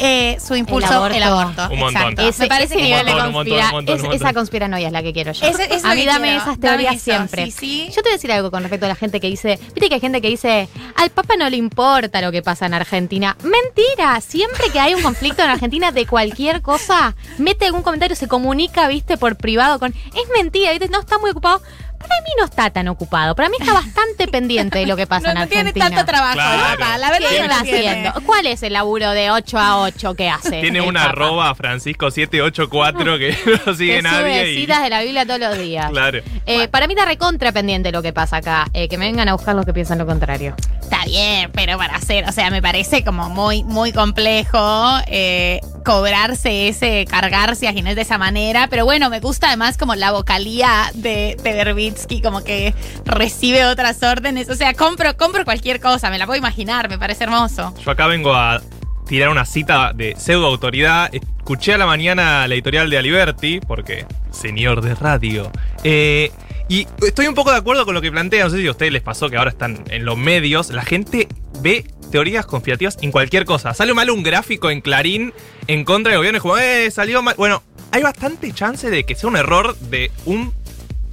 eh, 0.00 0.38
su 0.44 0.56
impulso, 0.56 1.06
El 1.06 1.16
el 1.16 1.22
aborto. 1.22 1.60
aborto. 1.62 1.74
Un 1.74 1.78
montón. 1.80 2.02
Exacto. 2.02 2.22
Ese, 2.28 2.42
Me 2.42 2.48
parece 2.48 2.74
que 2.76 2.82
nivel 2.82 3.04
de 3.06 3.12
montón, 3.12 3.26
un 3.28 3.32
montón, 3.34 3.54
un 3.58 3.70
montón, 3.70 3.94
es- 3.96 4.00
un 4.02 4.08
montón. 4.08 4.26
esa 4.26 4.34
conspiranoia 4.34 4.86
es 4.86 4.92
la 4.92 5.02
que 5.02 5.12
quiero 5.12 5.32
yo. 5.32 5.46
Eso 5.46 5.58
a 5.86 5.94
mí 5.94 6.04
dame 6.06 6.28
quiero, 6.28 6.42
esas 6.42 6.58
dame 6.60 6.76
teorías 6.78 6.94
eso, 6.94 7.04
siempre. 7.04 7.44
sí, 7.46 7.50
sí. 7.52 7.86
Yo 7.88 7.96
te 7.96 8.02
voy 8.02 8.10
a 8.10 8.14
decir 8.14 8.32
algo 8.32 8.50
con 8.50 8.62
respecto 8.62 8.86
a 8.86 8.88
la 8.88 8.94
gente 8.96 9.20
que 9.20 9.26
dice, 9.28 9.58
viste 9.74 9.88
que 9.88 9.94
hay 9.94 10.00
gente 10.00 10.20
que 10.20 10.28
dice, 10.28 10.68
al 10.96 11.10
Papa 11.10 11.34
no 11.38 11.48
le 11.50 11.56
importa 11.58 12.20
lo 12.22 12.32
que 12.32 12.42
pasa 12.42 12.66
en 12.66 12.74
Argentina. 12.74 13.36
Mentira, 13.42 14.20
siempre 14.20 14.70
que 14.72 14.80
hay 14.80 14.94
un 14.94 15.02
conflicto 15.02 15.42
en 15.42 15.50
Argentina 15.50 15.92
de 15.92 16.06
cualquier 16.06 16.62
cosa, 16.62 17.14
mete 17.38 17.66
algún 17.66 17.82
comentario, 17.82 18.16
se 18.16 18.26
comunica, 18.28 18.88
viste, 18.88 19.16
por 19.18 19.36
privado 19.36 19.78
con, 19.78 19.92
es 19.92 20.28
mentira, 20.34 20.70
viste, 20.70 20.88
no 20.88 21.00
está 21.00 21.18
muy 21.18 21.30
ocupado. 21.30 21.60
Para 22.00 22.20
mí 22.22 22.30
no 22.38 22.44
está 22.46 22.70
tan 22.70 22.88
ocupado, 22.88 23.34
para 23.36 23.48
mí 23.48 23.56
está 23.60 23.72
bastante 23.74 24.26
pendiente 24.32 24.78
de 24.78 24.86
lo 24.86 24.96
que 24.96 25.06
pasa 25.06 25.26
No, 25.28 25.32
en 25.32 25.38
no 25.40 25.46
tiene 25.46 25.60
Argentina. 25.68 25.90
tanto 25.90 26.04
trabajo, 26.06 26.34
Claro. 26.34 26.78
¿no? 26.80 26.98
La 26.98 27.10
verdad 27.10 27.28
¿Qué 27.28 27.38
está 27.38 27.60
haciendo? 27.60 28.12
¿Cuál 28.26 28.46
es 28.46 28.62
el 28.62 28.72
laburo 28.72 29.10
de 29.10 29.30
8 29.30 29.58
a 29.58 29.80
8 29.82 30.14
que 30.14 30.28
hace? 30.28 30.60
Tiene 30.60 30.80
una 30.80 31.00
Papa? 31.00 31.12
arroba 31.12 31.54
Francisco784 31.54 33.18
que 33.18 33.60
no 33.66 33.74
sigue 33.74 33.96
que 33.96 34.02
nadie. 34.02 34.18
sube 34.42 34.50
y- 34.52 34.56
citas 34.60 34.82
de 34.82 34.90
la 34.90 35.00
Biblia 35.02 35.26
todos 35.26 35.40
los 35.40 35.58
días. 35.58 35.90
Claro. 35.90 36.20
Eh, 36.46 36.68
Para 36.68 36.86
mí 36.86 36.94
está 36.94 37.04
recontra 37.06 37.52
pendiente 37.52 37.92
lo 37.92 38.02
que 38.02 38.12
pasa 38.12 38.38
acá. 38.38 38.66
Eh, 38.72 38.88
que 38.88 38.98
me 38.98 39.06
vengan 39.06 39.28
a 39.28 39.32
buscar 39.34 39.54
los 39.54 39.64
que 39.66 39.72
piensan 39.72 39.98
lo 39.98 40.06
contrario. 40.06 40.54
Está 40.82 41.04
bien, 41.04 41.50
pero 41.52 41.78
para 41.78 41.96
hacer, 41.96 42.24
o 42.28 42.32
sea, 42.32 42.50
me 42.50 42.60
parece 42.62 43.04
como 43.04 43.28
muy, 43.30 43.62
muy 43.62 43.92
complejo 43.92 44.58
eh, 45.06 45.60
cobrarse 45.90 46.68
ese, 46.68 47.04
cargarse 47.04 47.66
a 47.66 47.72
Ginés 47.72 47.96
de 47.96 48.02
esa 48.02 48.16
manera. 48.16 48.68
Pero 48.70 48.84
bueno, 48.84 49.10
me 49.10 49.18
gusta 49.18 49.48
además 49.48 49.76
como 49.76 49.96
la 49.96 50.12
vocalía 50.12 50.92
de, 50.94 51.36
de 51.42 52.20
como 52.22 52.44
que 52.44 52.74
recibe 53.04 53.66
otras 53.66 54.00
órdenes. 54.04 54.48
O 54.50 54.54
sea, 54.54 54.72
compro, 54.74 55.16
compro 55.16 55.44
cualquier 55.44 55.80
cosa, 55.80 56.08
me 56.08 56.18
la 56.18 56.26
puedo 56.26 56.38
imaginar, 56.38 56.88
me 56.88 56.96
parece 56.96 57.24
hermoso. 57.24 57.74
Yo 57.84 57.90
acá 57.90 58.06
vengo 58.06 58.32
a 58.32 58.60
tirar 59.08 59.30
una 59.30 59.44
cita 59.44 59.92
de 59.92 60.14
pseudo 60.16 60.46
autoridad. 60.46 61.12
Escuché 61.12 61.74
a 61.74 61.78
la 61.78 61.86
mañana 61.86 62.46
la 62.46 62.54
editorial 62.54 62.88
de 62.88 62.98
Aliberti, 62.98 63.58
porque 63.58 64.06
señor 64.30 64.82
de 64.82 64.94
radio. 64.94 65.50
Eh, 65.82 66.30
y 66.70 66.86
estoy 67.04 67.26
un 67.26 67.34
poco 67.34 67.50
de 67.50 67.56
acuerdo 67.56 67.84
con 67.84 67.94
lo 67.94 68.00
que 68.00 68.12
plantea. 68.12 68.44
No 68.44 68.50
sé 68.50 68.58
si 68.58 68.66
a 68.68 68.70
ustedes 68.70 68.92
les 68.92 69.02
pasó 69.02 69.28
que 69.28 69.36
ahora 69.36 69.50
están 69.50 69.82
en 69.90 70.04
los 70.04 70.16
medios. 70.16 70.70
La 70.70 70.84
gente 70.84 71.26
ve 71.60 71.84
teorías 72.12 72.46
conspirativas 72.46 72.96
en 73.02 73.10
cualquier 73.10 73.44
cosa. 73.44 73.74
Sale 73.74 73.92
mal 73.92 74.08
un 74.08 74.22
gráfico 74.22 74.70
en 74.70 74.80
Clarín 74.80 75.34
en 75.66 75.84
contra 75.84 76.12
del 76.12 76.18
gobierno 76.18 76.38
y 76.38 76.40
como, 76.40 76.58
eh, 76.58 76.88
salió 76.92 77.22
mal. 77.22 77.34
Bueno, 77.36 77.64
hay 77.90 78.04
bastante 78.04 78.52
chance 78.52 78.88
de 78.88 79.02
que 79.02 79.16
sea 79.16 79.28
un 79.28 79.36
error 79.36 79.76
de 79.78 80.12
un, 80.26 80.54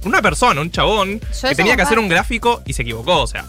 una 0.04 0.22
persona, 0.22 0.60
un 0.60 0.70
chabón, 0.70 1.18
que 1.18 1.54
tenía 1.56 1.74
que 1.74 1.82
hacer 1.82 1.98
un 1.98 2.08
gráfico 2.08 2.62
y 2.64 2.74
se 2.74 2.82
equivocó. 2.82 3.20
O 3.20 3.26
sea, 3.26 3.44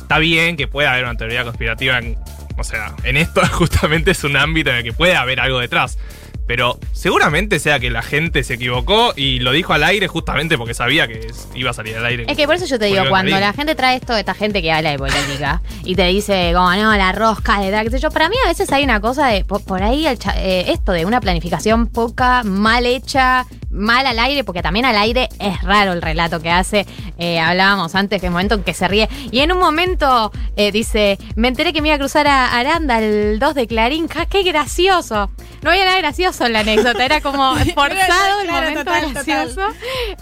está 0.00 0.18
bien 0.18 0.56
que 0.56 0.68
pueda 0.68 0.92
haber 0.92 1.06
una 1.06 1.16
teoría 1.16 1.42
conspirativa 1.42 1.98
en. 1.98 2.16
O 2.56 2.62
sea, 2.62 2.94
en 3.02 3.16
esto 3.16 3.44
justamente 3.52 4.12
es 4.12 4.22
un 4.22 4.36
ámbito 4.36 4.70
en 4.70 4.76
el 4.76 4.84
que 4.84 4.92
puede 4.92 5.16
haber 5.16 5.40
algo 5.40 5.58
detrás. 5.58 5.98
Pero 6.48 6.78
seguramente 6.92 7.60
sea 7.60 7.78
que 7.78 7.90
la 7.90 8.02
gente 8.02 8.42
se 8.42 8.54
equivocó 8.54 9.12
y 9.14 9.38
lo 9.38 9.52
dijo 9.52 9.72
al 9.74 9.84
aire 9.84 10.08
justamente 10.08 10.58
porque 10.58 10.74
sabía 10.74 11.06
que 11.06 11.28
iba 11.54 11.70
a 11.70 11.74
salir 11.74 11.94
al 11.96 12.04
aire. 12.06 12.24
Es 12.26 12.36
que 12.36 12.46
por 12.46 12.56
eso 12.56 12.66
yo 12.66 12.78
te 12.78 12.86
digo, 12.86 12.96
cuando 13.10 13.30
la 13.40 13.52
gente 13.52 13.74
trae 13.76 13.96
esto, 13.96 14.16
esta 14.16 14.34
gente 14.34 14.60
que 14.62 14.72
habla 14.72 14.90
de 14.90 14.98
política 14.98 15.62
y 15.84 15.94
te 15.94 16.06
dice, 16.06 16.50
como 16.54 16.74
no, 16.74 16.96
la 16.96 17.12
rosca 17.12 17.60
de 17.60 17.70
tal, 17.70 17.88
yo, 17.96 18.10
para 18.10 18.28
mí 18.28 18.36
a 18.44 18.48
veces 18.48 18.72
hay 18.72 18.82
una 18.82 19.00
cosa 19.00 19.28
de, 19.28 19.44
por, 19.44 19.62
por 19.62 19.82
ahí, 19.82 20.06
el 20.06 20.18
cha- 20.18 20.34
eh, 20.42 20.72
esto 20.72 20.92
de 20.92 21.04
una 21.04 21.20
planificación 21.20 21.86
poca, 21.86 22.42
mal 22.44 22.86
hecha, 22.86 23.46
mal 23.70 24.06
al 24.06 24.18
aire, 24.18 24.42
porque 24.42 24.62
también 24.62 24.86
al 24.86 24.96
aire 24.96 25.28
es 25.38 25.62
raro 25.62 25.92
el 25.92 26.00
relato 26.02 26.40
que 26.40 26.50
hace. 26.50 26.86
Eh, 27.18 27.38
hablábamos 27.40 27.94
antes 27.94 28.20
que 28.20 28.26
el 28.26 28.32
momento 28.32 28.54
en 28.54 28.62
que 28.64 28.74
se 28.74 28.86
ríe. 28.88 29.08
Y 29.30 29.40
en 29.40 29.52
un 29.52 29.58
momento 29.58 30.30
eh, 30.56 30.72
dice, 30.72 31.18
me 31.36 31.48
enteré 31.48 31.72
que 31.72 31.82
me 31.82 31.88
iba 31.88 31.96
a 31.96 31.98
cruzar 31.98 32.26
a 32.26 32.56
Aranda 32.58 32.98
el 33.00 33.38
2 33.38 33.54
de 33.54 33.66
Clarín, 33.66 34.08
¡Ja, 34.08 34.26
¡qué 34.26 34.42
gracioso! 34.42 35.30
No 35.62 35.70
había 35.70 35.84
nada 35.84 35.98
gracioso 35.98 36.46
en 36.46 36.52
la 36.52 36.60
anécdota, 36.60 37.04
era 37.04 37.20
como 37.20 37.54
forzado 37.74 38.40
el 38.40 38.46
Claro, 38.46 38.46
momento 38.46 38.84
total, 38.84 39.04
total. 39.08 39.24
gracioso. 39.24 39.60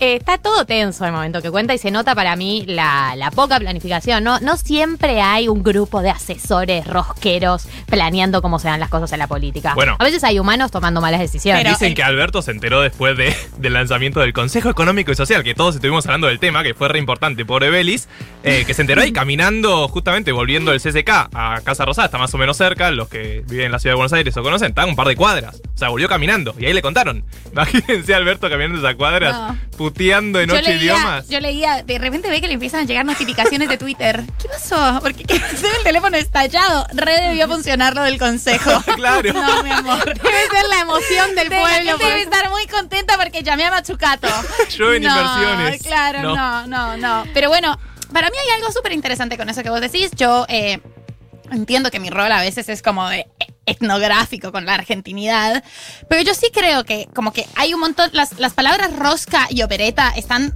Eh, 0.00 0.16
está 0.16 0.38
todo 0.38 0.64
tenso 0.64 1.04
el 1.04 1.12
momento 1.12 1.42
que 1.42 1.50
cuenta 1.50 1.74
y 1.74 1.78
se 1.78 1.90
nota 1.90 2.14
para 2.14 2.34
mí 2.36 2.64
la, 2.66 3.14
la 3.16 3.30
poca 3.30 3.58
planificación. 3.60 4.24
No, 4.24 4.40
no 4.40 4.56
siempre 4.56 5.20
hay 5.20 5.48
un 5.48 5.62
grupo 5.62 6.00
de 6.00 6.08
asesores 6.10 6.86
rosqueros 6.86 7.68
planeando 7.86 8.40
cómo 8.42 8.58
se 8.58 8.68
dan 8.68 8.80
las 8.80 8.88
cosas 8.88 9.12
en 9.12 9.18
la 9.18 9.26
política. 9.26 9.74
Bueno. 9.74 9.96
a 9.98 10.04
veces 10.04 10.24
hay 10.24 10.38
humanos 10.38 10.70
tomando 10.70 11.00
malas 11.00 11.20
decisiones. 11.20 11.62
Pero- 11.62 11.74
Dicen 11.76 11.94
que 11.94 12.02
Alberto 12.02 12.40
se 12.40 12.50
enteró 12.52 12.80
después 12.80 13.16
de- 13.18 13.36
del 13.58 13.74
lanzamiento 13.74 14.20
del 14.20 14.32
Consejo 14.32 14.70
Económico 14.70 15.12
y 15.12 15.14
Social, 15.16 15.44
que 15.44 15.54
todos 15.54 15.74
estuvimos 15.74 16.06
hablando 16.06 16.26
del 16.28 16.38
tema, 16.40 16.62
que 16.62 16.72
fue 16.74 16.85
re 16.88 16.98
importante, 16.98 17.44
pobre 17.44 17.70
Belis, 17.70 18.08
eh, 18.42 18.64
que 18.66 18.74
se 18.74 18.82
enteró 18.82 19.02
ahí 19.02 19.12
caminando, 19.12 19.88
justamente 19.88 20.32
volviendo 20.32 20.70
del 20.72 20.80
CCK 20.80 21.08
a 21.34 21.60
Casa 21.64 21.84
Rosada, 21.84 22.06
está 22.06 22.18
más 22.18 22.32
o 22.34 22.38
menos 22.38 22.56
cerca, 22.56 22.90
los 22.90 23.08
que 23.08 23.44
viven 23.48 23.66
en 23.66 23.72
la 23.72 23.78
ciudad 23.78 23.92
de 23.92 23.96
Buenos 23.96 24.12
Aires 24.12 24.36
o 24.36 24.42
conocen, 24.42 24.68
está 24.68 24.82
a 24.82 24.86
un 24.86 24.96
par 24.96 25.08
de 25.08 25.16
cuadras. 25.16 25.60
O 25.74 25.78
sea, 25.78 25.88
volvió 25.88 26.08
caminando 26.08 26.54
y 26.58 26.66
ahí 26.66 26.72
le 26.72 26.82
contaron. 26.82 27.24
Imagínense 27.52 28.14
a 28.14 28.16
Alberto 28.16 28.48
caminando 28.48 28.78
esas 28.78 28.94
cuadras, 28.96 29.34
No. 29.34 29.58
puteando 29.76 30.40
en 30.40 30.48
Yo 30.48 30.54
ocho 30.56 30.64
leía, 30.64 30.76
idiomas. 30.82 31.28
yo 31.28 31.40
leía, 31.40 31.82
de 31.82 31.98
repente 31.98 32.28
ve 32.30 32.40
que 32.40 32.48
le 32.48 32.54
empiezan 32.54 32.80
a 32.80 32.84
llegar 32.84 33.04
notificaciones 33.04 33.68
de 33.68 33.76
Twitter. 33.78 34.22
¿Qué 34.40 34.48
pasó? 34.48 35.00
Porque 35.02 35.24
el 35.28 35.82
teléfono 35.84 36.16
estallado. 36.16 36.86
Re 36.94 37.12
debió 37.28 37.46
funcionar 37.48 37.94
lo 37.94 38.02
del 38.02 38.18
consejo. 38.18 38.70
Claro. 38.96 39.32
No, 39.32 39.62
mi 39.62 39.70
amor. 39.70 40.04
Debe 40.04 40.48
ser 40.50 40.64
la 40.68 40.80
emoción 40.80 41.34
del 41.34 41.48
De- 41.48 41.56
pueblo. 41.58 41.98
debe 41.98 42.22
estar 42.22 42.50
muy 42.50 42.66
contenta 42.66 43.16
porque 43.18 43.42
llamé 43.42 43.64
a 43.64 43.70
Machucato. 43.70 44.28
Llueven 44.76 45.02
no, 45.02 45.08
inversiones. 45.10 45.82
Claro, 45.82 46.22
No. 46.22 46.34
no. 46.34 46.66
no, 46.66 46.75
no, 46.96 47.24
Pero 47.32 47.48
bueno, 47.48 47.78
para 48.12 48.30
mí 48.30 48.36
hay 48.36 48.50
algo 48.56 48.70
súper 48.72 48.92
interesante 48.92 49.36
con 49.36 49.48
eso 49.48 49.62
que 49.62 49.70
vos 49.70 49.80
decís. 49.80 50.10
Yo 50.16 50.46
eh, 50.48 50.80
entiendo 51.50 51.90
que 51.90 52.00
mi 52.00 52.10
rol 52.10 52.30
a 52.32 52.40
veces 52.40 52.68
es 52.68 52.82
como 52.82 53.08
de 53.08 53.26
etnográfico 53.66 54.52
con 54.52 54.64
la 54.64 54.74
argentinidad, 54.74 55.64
pero 56.08 56.22
yo 56.22 56.34
sí 56.34 56.50
creo 56.52 56.84
que 56.84 57.08
como 57.14 57.32
que 57.32 57.46
hay 57.56 57.74
un 57.74 57.80
montón, 57.80 58.10
las, 58.12 58.38
las 58.38 58.52
palabras 58.52 58.94
rosca 58.96 59.48
y 59.50 59.62
opereta 59.62 60.12
están 60.16 60.54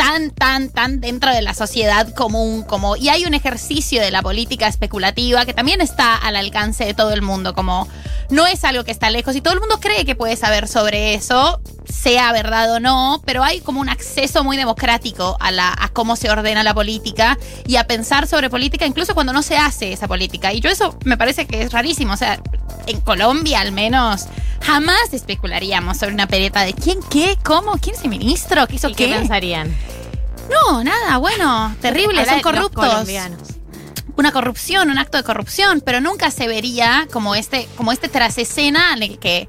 tan, 0.00 0.30
tan, 0.30 0.70
tan 0.70 1.00
dentro 1.00 1.30
de 1.30 1.42
la 1.42 1.52
sociedad 1.52 2.08
común, 2.14 2.62
como, 2.62 2.96
y 2.96 3.10
hay 3.10 3.26
un 3.26 3.34
ejercicio 3.34 4.00
de 4.00 4.10
la 4.10 4.22
política 4.22 4.66
especulativa 4.66 5.44
que 5.44 5.52
también 5.52 5.82
está 5.82 6.16
al 6.16 6.36
alcance 6.36 6.86
de 6.86 6.94
todo 6.94 7.12
el 7.12 7.20
mundo, 7.20 7.52
como 7.52 7.86
no 8.30 8.46
es 8.46 8.64
algo 8.64 8.82
que 8.82 8.92
está 8.92 9.10
lejos 9.10 9.36
y 9.36 9.42
todo 9.42 9.52
el 9.52 9.60
mundo 9.60 9.78
cree 9.78 10.06
que 10.06 10.14
puede 10.14 10.36
saber 10.36 10.68
sobre 10.68 11.12
eso, 11.12 11.60
sea 11.86 12.32
verdad 12.32 12.72
o 12.72 12.80
no, 12.80 13.20
pero 13.26 13.44
hay 13.44 13.60
como 13.60 13.78
un 13.78 13.90
acceso 13.90 14.42
muy 14.42 14.56
democrático 14.56 15.36
a, 15.38 15.50
la, 15.50 15.76
a 15.78 15.90
cómo 15.90 16.16
se 16.16 16.30
ordena 16.30 16.62
la 16.62 16.72
política 16.72 17.36
y 17.66 17.76
a 17.76 17.86
pensar 17.86 18.26
sobre 18.26 18.48
política 18.48 18.86
incluso 18.86 19.12
cuando 19.12 19.34
no 19.34 19.42
se 19.42 19.58
hace 19.58 19.92
esa 19.92 20.08
política. 20.08 20.54
Y 20.54 20.60
yo 20.60 20.70
eso 20.70 20.98
me 21.04 21.18
parece 21.18 21.46
que 21.46 21.60
es 21.60 21.72
rarísimo. 21.72 22.14
O 22.14 22.16
sea, 22.16 22.40
en 22.86 23.00
Colombia 23.00 23.60
al 23.60 23.72
menos 23.72 24.26
jamás 24.62 25.12
especularíamos 25.12 25.96
sobre 25.96 26.14
una 26.14 26.26
pereta 26.26 26.62
de 26.62 26.74
quién, 26.74 27.00
qué, 27.10 27.38
cómo, 27.44 27.72
quién 27.78 27.96
es 27.96 28.02
el 28.02 28.10
ministro, 28.10 28.66
qué 28.66 28.76
hizo 28.76 28.88
¿Y 28.88 28.94
qué 28.94 29.08
qué. 29.08 29.14
pensarían? 29.14 29.74
No, 30.50 30.82
nada, 30.82 31.18
bueno, 31.18 31.74
terrible, 31.80 32.20
Habla 32.20 32.32
son 32.32 32.42
corruptos 32.42 33.06
una 34.20 34.32
corrupción, 34.32 34.90
un 34.90 34.98
acto 34.98 35.16
de 35.16 35.24
corrupción, 35.24 35.80
pero 35.80 36.00
nunca 36.00 36.30
se 36.30 36.46
vería 36.46 37.08
como 37.10 37.34
este, 37.34 37.66
como 37.76 37.90
este 37.90 38.08
trasescena 38.08 38.92
en 38.94 39.02
el 39.02 39.18
que, 39.18 39.48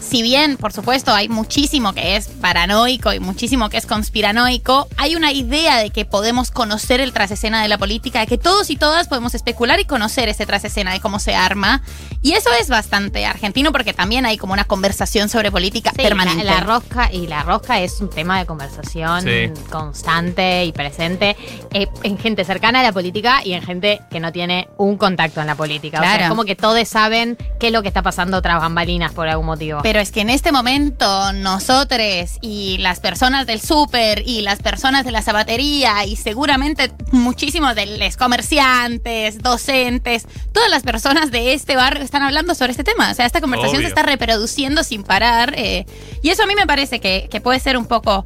si 0.00 0.22
bien, 0.22 0.56
por 0.56 0.72
supuesto, 0.72 1.12
hay 1.12 1.28
muchísimo 1.28 1.92
que 1.92 2.16
es 2.16 2.26
paranoico 2.28 3.12
y 3.12 3.20
muchísimo 3.20 3.68
que 3.68 3.76
es 3.76 3.86
conspiranoico, 3.86 4.88
hay 4.96 5.14
una 5.14 5.32
idea 5.32 5.78
de 5.78 5.90
que 5.90 6.04
podemos 6.04 6.50
conocer 6.50 7.00
el 7.00 7.12
trasescena 7.12 7.62
de 7.62 7.68
la 7.68 7.78
política, 7.78 8.20
de 8.20 8.26
que 8.26 8.38
todos 8.38 8.70
y 8.70 8.76
todas 8.76 9.08
podemos 9.08 9.34
especular 9.34 9.78
y 9.80 9.84
conocer 9.84 10.28
ese 10.28 10.46
trasescena 10.46 10.92
de 10.92 11.00
cómo 11.00 11.18
se 11.18 11.34
arma. 11.34 11.82
Y 12.22 12.32
eso 12.32 12.50
es 12.60 12.68
bastante 12.68 13.24
argentino 13.26 13.72
porque 13.72 13.92
también 13.94 14.26
hay 14.26 14.36
como 14.36 14.52
una 14.52 14.64
conversación 14.64 15.28
sobre 15.28 15.50
política 15.50 15.90
Sí, 15.96 16.02
permanente. 16.02 16.44
La, 16.44 16.54
la 16.56 16.60
rosca 16.60 17.10
y 17.12 17.26
la 17.26 17.42
rosca 17.42 17.80
es 17.80 18.00
un 18.00 18.10
tema 18.10 18.38
de 18.38 18.46
conversación 18.46 19.22
Sí. 19.22 19.50
constante 19.70 20.64
y 20.64 20.72
presente 20.72 21.36
eh, 21.72 21.88
en 22.02 22.16
gente 22.18 22.44
cercana 22.44 22.80
a 22.80 22.82
la 22.82 22.92
política 22.92 23.40
y 23.44 23.52
en 23.54 23.62
gente 23.62 24.00
que 24.10 24.20
no 24.20 24.30
tiene 24.32 24.68
un 24.76 24.96
contacto 24.96 25.40
en 25.40 25.46
la 25.46 25.54
política. 25.54 25.98
O 25.98 26.02
sea, 26.02 26.16
es 26.16 26.28
como 26.28 26.44
que 26.44 26.54
todos 26.56 26.86
saben 26.88 27.36
qué 27.58 27.66
es 27.68 27.72
lo 27.72 27.82
que 27.82 27.88
está 27.88 28.02
pasando 28.02 28.40
tras 28.40 28.60
bambalinas 28.60 29.12
por 29.12 29.28
algún 29.28 29.46
motivo. 29.46 29.80
Pero 29.82 29.89
es 29.98 30.12
que 30.12 30.20
en 30.20 30.30
este 30.30 30.52
momento 30.52 31.32
nosotros 31.32 32.38
y 32.42 32.76
las 32.78 33.00
personas 33.00 33.46
del 33.46 33.60
súper 33.60 34.22
y 34.26 34.42
las 34.42 34.60
personas 34.60 35.04
de 35.04 35.10
la 35.10 35.22
zapatería 35.22 36.04
y 36.04 36.16
seguramente 36.16 36.92
muchísimos 37.10 37.74
de 37.74 37.86
los 37.98 38.16
comerciantes, 38.16 39.38
docentes, 39.38 40.26
todas 40.52 40.70
las 40.70 40.82
personas 40.82 41.30
de 41.30 41.54
este 41.54 41.74
barrio 41.74 42.04
están 42.04 42.22
hablando 42.22 42.54
sobre 42.54 42.72
este 42.72 42.84
tema. 42.84 43.10
O 43.10 43.14
sea, 43.14 43.26
esta 43.26 43.40
conversación 43.40 43.78
Obvio. 43.78 43.88
se 43.88 43.88
está 43.88 44.02
reproduciendo 44.02 44.84
sin 44.84 45.02
parar. 45.02 45.54
eh, 45.56 45.86
y 46.22 46.28
eso 46.28 46.42
a 46.44 46.46
mí 46.46 46.54
me 46.54 46.66
parece 46.66 47.00
que, 47.00 47.28
que 47.30 47.40
puede 47.40 47.58
ser 47.58 47.76
un 47.76 47.86
poco... 47.86 48.24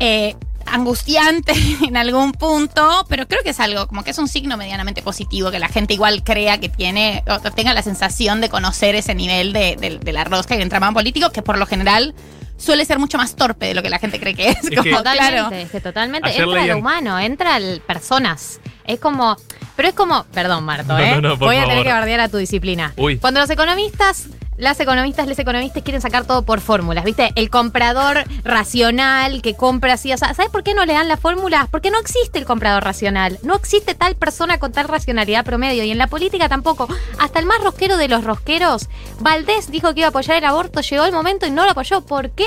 eh, 0.00 0.34
angustiante 0.66 1.52
en 1.86 1.96
algún 1.96 2.32
punto, 2.32 3.04
pero 3.08 3.26
creo 3.28 3.42
que 3.42 3.50
es 3.50 3.60
algo 3.60 3.86
como 3.86 4.04
que 4.04 4.10
es 4.10 4.18
un 4.18 4.28
signo 4.28 4.56
medianamente 4.56 5.02
positivo 5.02 5.50
que 5.50 5.58
la 5.58 5.68
gente 5.68 5.94
igual 5.94 6.22
crea 6.24 6.58
que 6.58 6.68
tiene 6.68 7.22
o 7.28 7.38
tenga 7.52 7.72
la 7.74 7.82
sensación 7.82 8.40
de 8.40 8.48
conocer 8.48 8.94
ese 8.94 9.14
nivel 9.14 9.52
de, 9.52 9.76
de- 9.76 9.98
de 9.98 10.12
la 10.12 10.24
rosca 10.24 10.54
y 10.54 10.58
del 10.58 10.64
entramado 10.64 10.92
político 10.94 11.30
que 11.30 11.42
por 11.42 11.58
lo 11.58 11.66
general 11.66 12.14
suele 12.56 12.84
ser 12.84 12.98
mucho 12.98 13.18
más 13.18 13.34
torpe 13.36 13.66
de 13.66 13.74
lo 13.74 13.82
que 13.82 13.90
la 13.90 13.98
gente 13.98 14.20
cree 14.20 14.34
que 14.34 14.48
es. 14.50 14.58
Es 14.64 14.70
como, 14.70 14.82
que- 14.82 14.90
Totalmente, 14.92 15.30
claro. 15.38 15.54
es 15.56 15.70
que 15.70 15.80
totalmente 15.80 16.28
entra 16.36 16.66
lo 16.66 16.78
humano, 16.78 17.18
entra 17.18 17.56
el 17.56 17.80
personas. 17.80 18.60
Es 18.86 19.00
como, 19.00 19.36
pero 19.76 19.88
es 19.88 19.94
como, 19.94 20.24
perdón 20.24 20.64
Marto, 20.64 20.92
No, 20.92 20.98
¿eh? 20.98 21.10
no, 21.16 21.20
no, 21.20 21.38
por 21.38 21.48
Voy 21.48 21.56
a 21.56 21.66
tener 21.66 21.82
que 21.84 21.92
bardear 21.92 22.20
a 22.20 22.28
tu 22.28 22.36
disciplina. 22.36 22.92
Uy. 22.96 23.18
Cuando 23.18 23.40
los 23.40 23.50
economistas, 23.50 24.28
las 24.56 24.78
economistas, 24.80 25.26
les 25.26 25.38
economistas 25.38 25.82
quieren 25.82 26.00
sacar 26.00 26.24
todo 26.24 26.42
por 26.42 26.60
fórmulas, 26.60 27.04
¿viste? 27.04 27.32
El 27.34 27.50
comprador 27.50 28.24
racional 28.44 29.42
que 29.42 29.54
compra 29.54 29.94
así, 29.94 30.12
o 30.12 30.16
sea, 30.16 30.34
¿sabes 30.34 30.50
por 30.50 30.62
qué 30.62 30.74
no 30.74 30.84
le 30.84 30.92
dan 30.92 31.08
las 31.08 31.20
fórmulas? 31.20 31.68
Porque 31.68 31.90
no 31.90 31.98
existe 31.98 32.38
el 32.38 32.44
comprador 32.44 32.84
racional, 32.84 33.38
no 33.42 33.54
existe 33.54 33.94
tal 33.94 34.14
persona 34.16 34.58
con 34.58 34.72
tal 34.72 34.88
racionalidad 34.88 35.44
promedio 35.44 35.84
y 35.84 35.90
en 35.90 35.98
la 35.98 36.06
política 36.06 36.48
tampoco. 36.48 36.88
Hasta 37.18 37.38
el 37.38 37.46
más 37.46 37.62
rosquero 37.62 37.96
de 37.96 38.08
los 38.08 38.24
rosqueros, 38.24 38.88
Valdés 39.20 39.70
dijo 39.70 39.92
que 39.94 40.00
iba 40.00 40.08
a 40.08 40.10
apoyar 40.10 40.36
el 40.36 40.44
aborto, 40.44 40.80
llegó 40.80 41.04
el 41.04 41.12
momento 41.12 41.46
y 41.46 41.50
no 41.50 41.64
lo 41.64 41.72
apoyó. 41.72 42.00
¿Por 42.02 42.30
qué? 42.30 42.46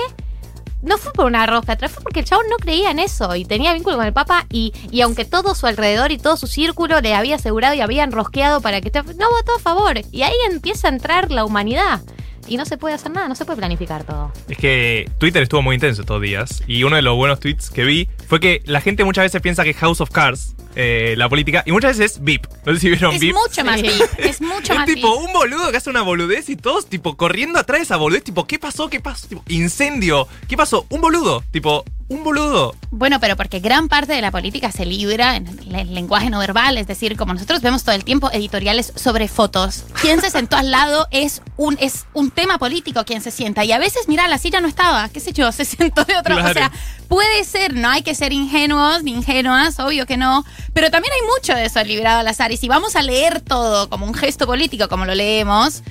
No 0.81 0.97
fue 0.97 1.11
por 1.13 1.25
una 1.25 1.45
rosca, 1.45 1.73
atrás, 1.73 1.91
fue 1.91 2.03
porque 2.03 2.19
el 2.19 2.25
chabón 2.25 2.45
no 2.49 2.57
creía 2.57 2.91
en 2.91 2.99
eso 2.99 3.35
y 3.35 3.45
tenía 3.45 3.73
vínculo 3.73 3.97
con 3.97 4.05
el 4.05 4.13
Papa 4.13 4.45
y, 4.49 4.73
y 4.91 5.01
aunque 5.01 5.25
todo 5.25 5.55
su 5.55 5.67
alrededor 5.67 6.11
y 6.11 6.17
todo 6.17 6.37
su 6.37 6.47
círculo 6.47 7.01
le 7.01 7.15
había 7.15 7.35
asegurado 7.35 7.73
y 7.73 7.81
habían 7.81 8.11
rosqueado 8.11 8.61
para 8.61 8.81
que 8.81 8.91
no 8.91 9.29
votó 9.29 9.55
a 9.55 9.59
favor. 9.59 9.99
Y 10.11 10.23
ahí 10.23 10.35
empieza 10.49 10.87
a 10.87 10.91
entrar 10.91 11.31
la 11.31 11.45
humanidad. 11.45 12.01
Y 12.47 12.57
no 12.57 12.65
se 12.65 12.77
puede 12.77 12.95
hacer 12.95 13.11
nada, 13.11 13.27
no 13.27 13.35
se 13.35 13.45
puede 13.45 13.57
planificar 13.57 14.03
todo. 14.03 14.31
Es 14.47 14.57
que 14.57 15.09
Twitter 15.17 15.43
estuvo 15.43 15.61
muy 15.61 15.75
intenso 15.75 16.01
estos 16.01 16.21
días. 16.21 16.63
Y 16.67 16.83
uno 16.83 16.95
de 16.95 17.01
los 17.01 17.15
buenos 17.15 17.39
tweets 17.39 17.69
que 17.69 17.83
vi 17.83 18.07
fue 18.27 18.39
que 18.39 18.61
la 18.65 18.81
gente 18.81 19.03
muchas 19.03 19.25
veces 19.25 19.41
piensa 19.41 19.63
que 19.63 19.73
House 19.73 19.99
of 20.01 20.09
Cards, 20.11 20.55
eh, 20.75 21.15
la 21.17 21.27
política, 21.27 21.63
y 21.65 21.71
muchas 21.71 21.97
veces 21.97 22.17
es 22.17 22.23
VIP. 22.23 22.45
No 22.65 22.73
sé 22.73 22.79
si 22.79 22.89
vieron 22.89 23.13
Es 23.15 23.19
VIP. 23.21 23.35
mucho 23.35 23.65
más 23.65 23.79
Sí. 23.81 23.87
VIP, 23.87 24.19
es 24.25 24.41
mucho 24.41 24.71
Es 24.73 24.77
más 24.79 24.85
tipo 24.85 25.07
VIP. 25.19 25.27
un 25.27 25.33
boludo 25.33 25.71
que 25.71 25.77
hace 25.77 25.89
una 25.89 26.01
boludez 26.03 26.49
y 26.49 26.55
todos 26.55 26.87
tipo 26.87 27.17
corriendo 27.17 27.59
atrás 27.59 27.79
de 27.79 27.83
esa 27.83 27.97
boludez, 27.97 28.23
tipo, 28.23 28.45
¿qué 28.47 28.59
pasó? 28.59 28.89
¿Qué 28.89 28.99
pasó? 28.99 29.27
Tipo, 29.27 29.43
incendio. 29.49 30.27
¿Qué 30.47 30.55
pasó? 30.55 30.85
Un 30.89 31.01
boludo. 31.01 31.43
Tipo, 31.51 31.83
un 32.09 32.23
boludo. 32.23 32.73
Bueno, 32.89 33.19
pero 33.19 33.35
porque 33.35 33.59
gran 33.59 33.89
parte 33.89 34.13
de 34.13 34.21
la 34.21 34.31
política 34.31 34.71
se 34.71 34.85
libra 34.85 35.35
en 35.35 35.47
el 35.75 35.93
lenguaje 35.93 36.29
no 36.29 36.39
verbal, 36.39 36.77
es 36.77 36.87
decir, 36.87 37.17
como 37.17 37.33
nosotros 37.33 37.61
vemos 37.61 37.83
todo 37.83 37.95
el 37.95 38.05
tiempo 38.05 38.31
editoriales 38.31 38.93
sobre 38.95 39.27
fotos. 39.27 39.83
Quien 40.01 40.21
se 40.21 40.29
sentó 40.29 40.55
al 40.55 40.71
lado 40.71 41.07
es 41.11 41.41
un, 41.57 41.77
es 41.81 42.05
un 42.13 42.31
tema 42.31 42.57
político 42.59 43.03
quien 43.03 43.21
se 43.21 43.31
sienta. 43.31 43.65
Y 43.65 43.73
a 43.73 43.79
veces, 43.79 44.07
mira, 44.07 44.27
la 44.27 44.37
silla 44.37 44.61
no 44.61 44.67
estaba, 44.67 45.09
qué 45.09 45.19
sé 45.19 45.33
yo, 45.33 45.51
se 45.51 45.65
sentó 45.65 46.05
de 46.05 46.17
otra 46.17 46.35
Claro. 46.35 46.51
O 46.51 46.53
sea, 46.53 46.71
puede 47.07 47.43
ser, 47.43 47.73
no 47.73 47.89
hay 47.89 48.03
que 48.03 48.15
ser 48.15 48.31
ingenuos 48.31 49.03
ni 49.03 49.11
ingenuas, 49.11 49.79
obvio 49.79 50.05
que 50.05 50.17
no. 50.17 50.45
Pero 50.73 50.89
también 50.91 51.13
hay 51.13 51.27
mucho 51.27 51.53
de 51.55 51.65
eso 51.65 51.83
librado 51.83 52.19
al 52.19 52.27
azar. 52.27 52.51
Y 52.51 52.57
si 52.57 52.67
vamos 52.67 52.95
a 52.95 53.01
leer 53.01 53.41
todo 53.41 53.89
como 53.89 54.05
un 54.05 54.13
gesto 54.13 54.45
político, 54.45 54.87
como 54.87 55.05
lo 55.05 55.13
leemos, 55.13 55.83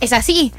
es 0.00 0.12
así. 0.12 0.52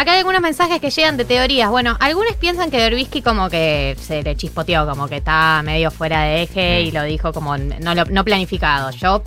Acá 0.00 0.12
hay 0.12 0.18
algunos 0.18 0.40
mensajes 0.40 0.80
que 0.80 0.88
llegan 0.88 1.18
de 1.18 1.26
teorías. 1.26 1.68
Bueno, 1.68 1.94
algunos 2.00 2.34
piensan 2.36 2.70
que 2.70 2.78
Berbisky 2.78 3.20
como 3.20 3.50
que 3.50 3.96
se 4.00 4.22
le 4.22 4.34
chispoteó, 4.34 4.86
como 4.86 5.08
que 5.08 5.16
está 5.16 5.60
medio 5.62 5.90
fuera 5.90 6.22
de 6.22 6.42
eje 6.44 6.80
y 6.80 6.90
lo 6.90 7.02
dijo 7.02 7.34
como 7.34 7.58
no, 7.58 7.94
lo- 7.94 8.06
no 8.06 8.24
planificado. 8.24 8.90
Yo 8.92 9.22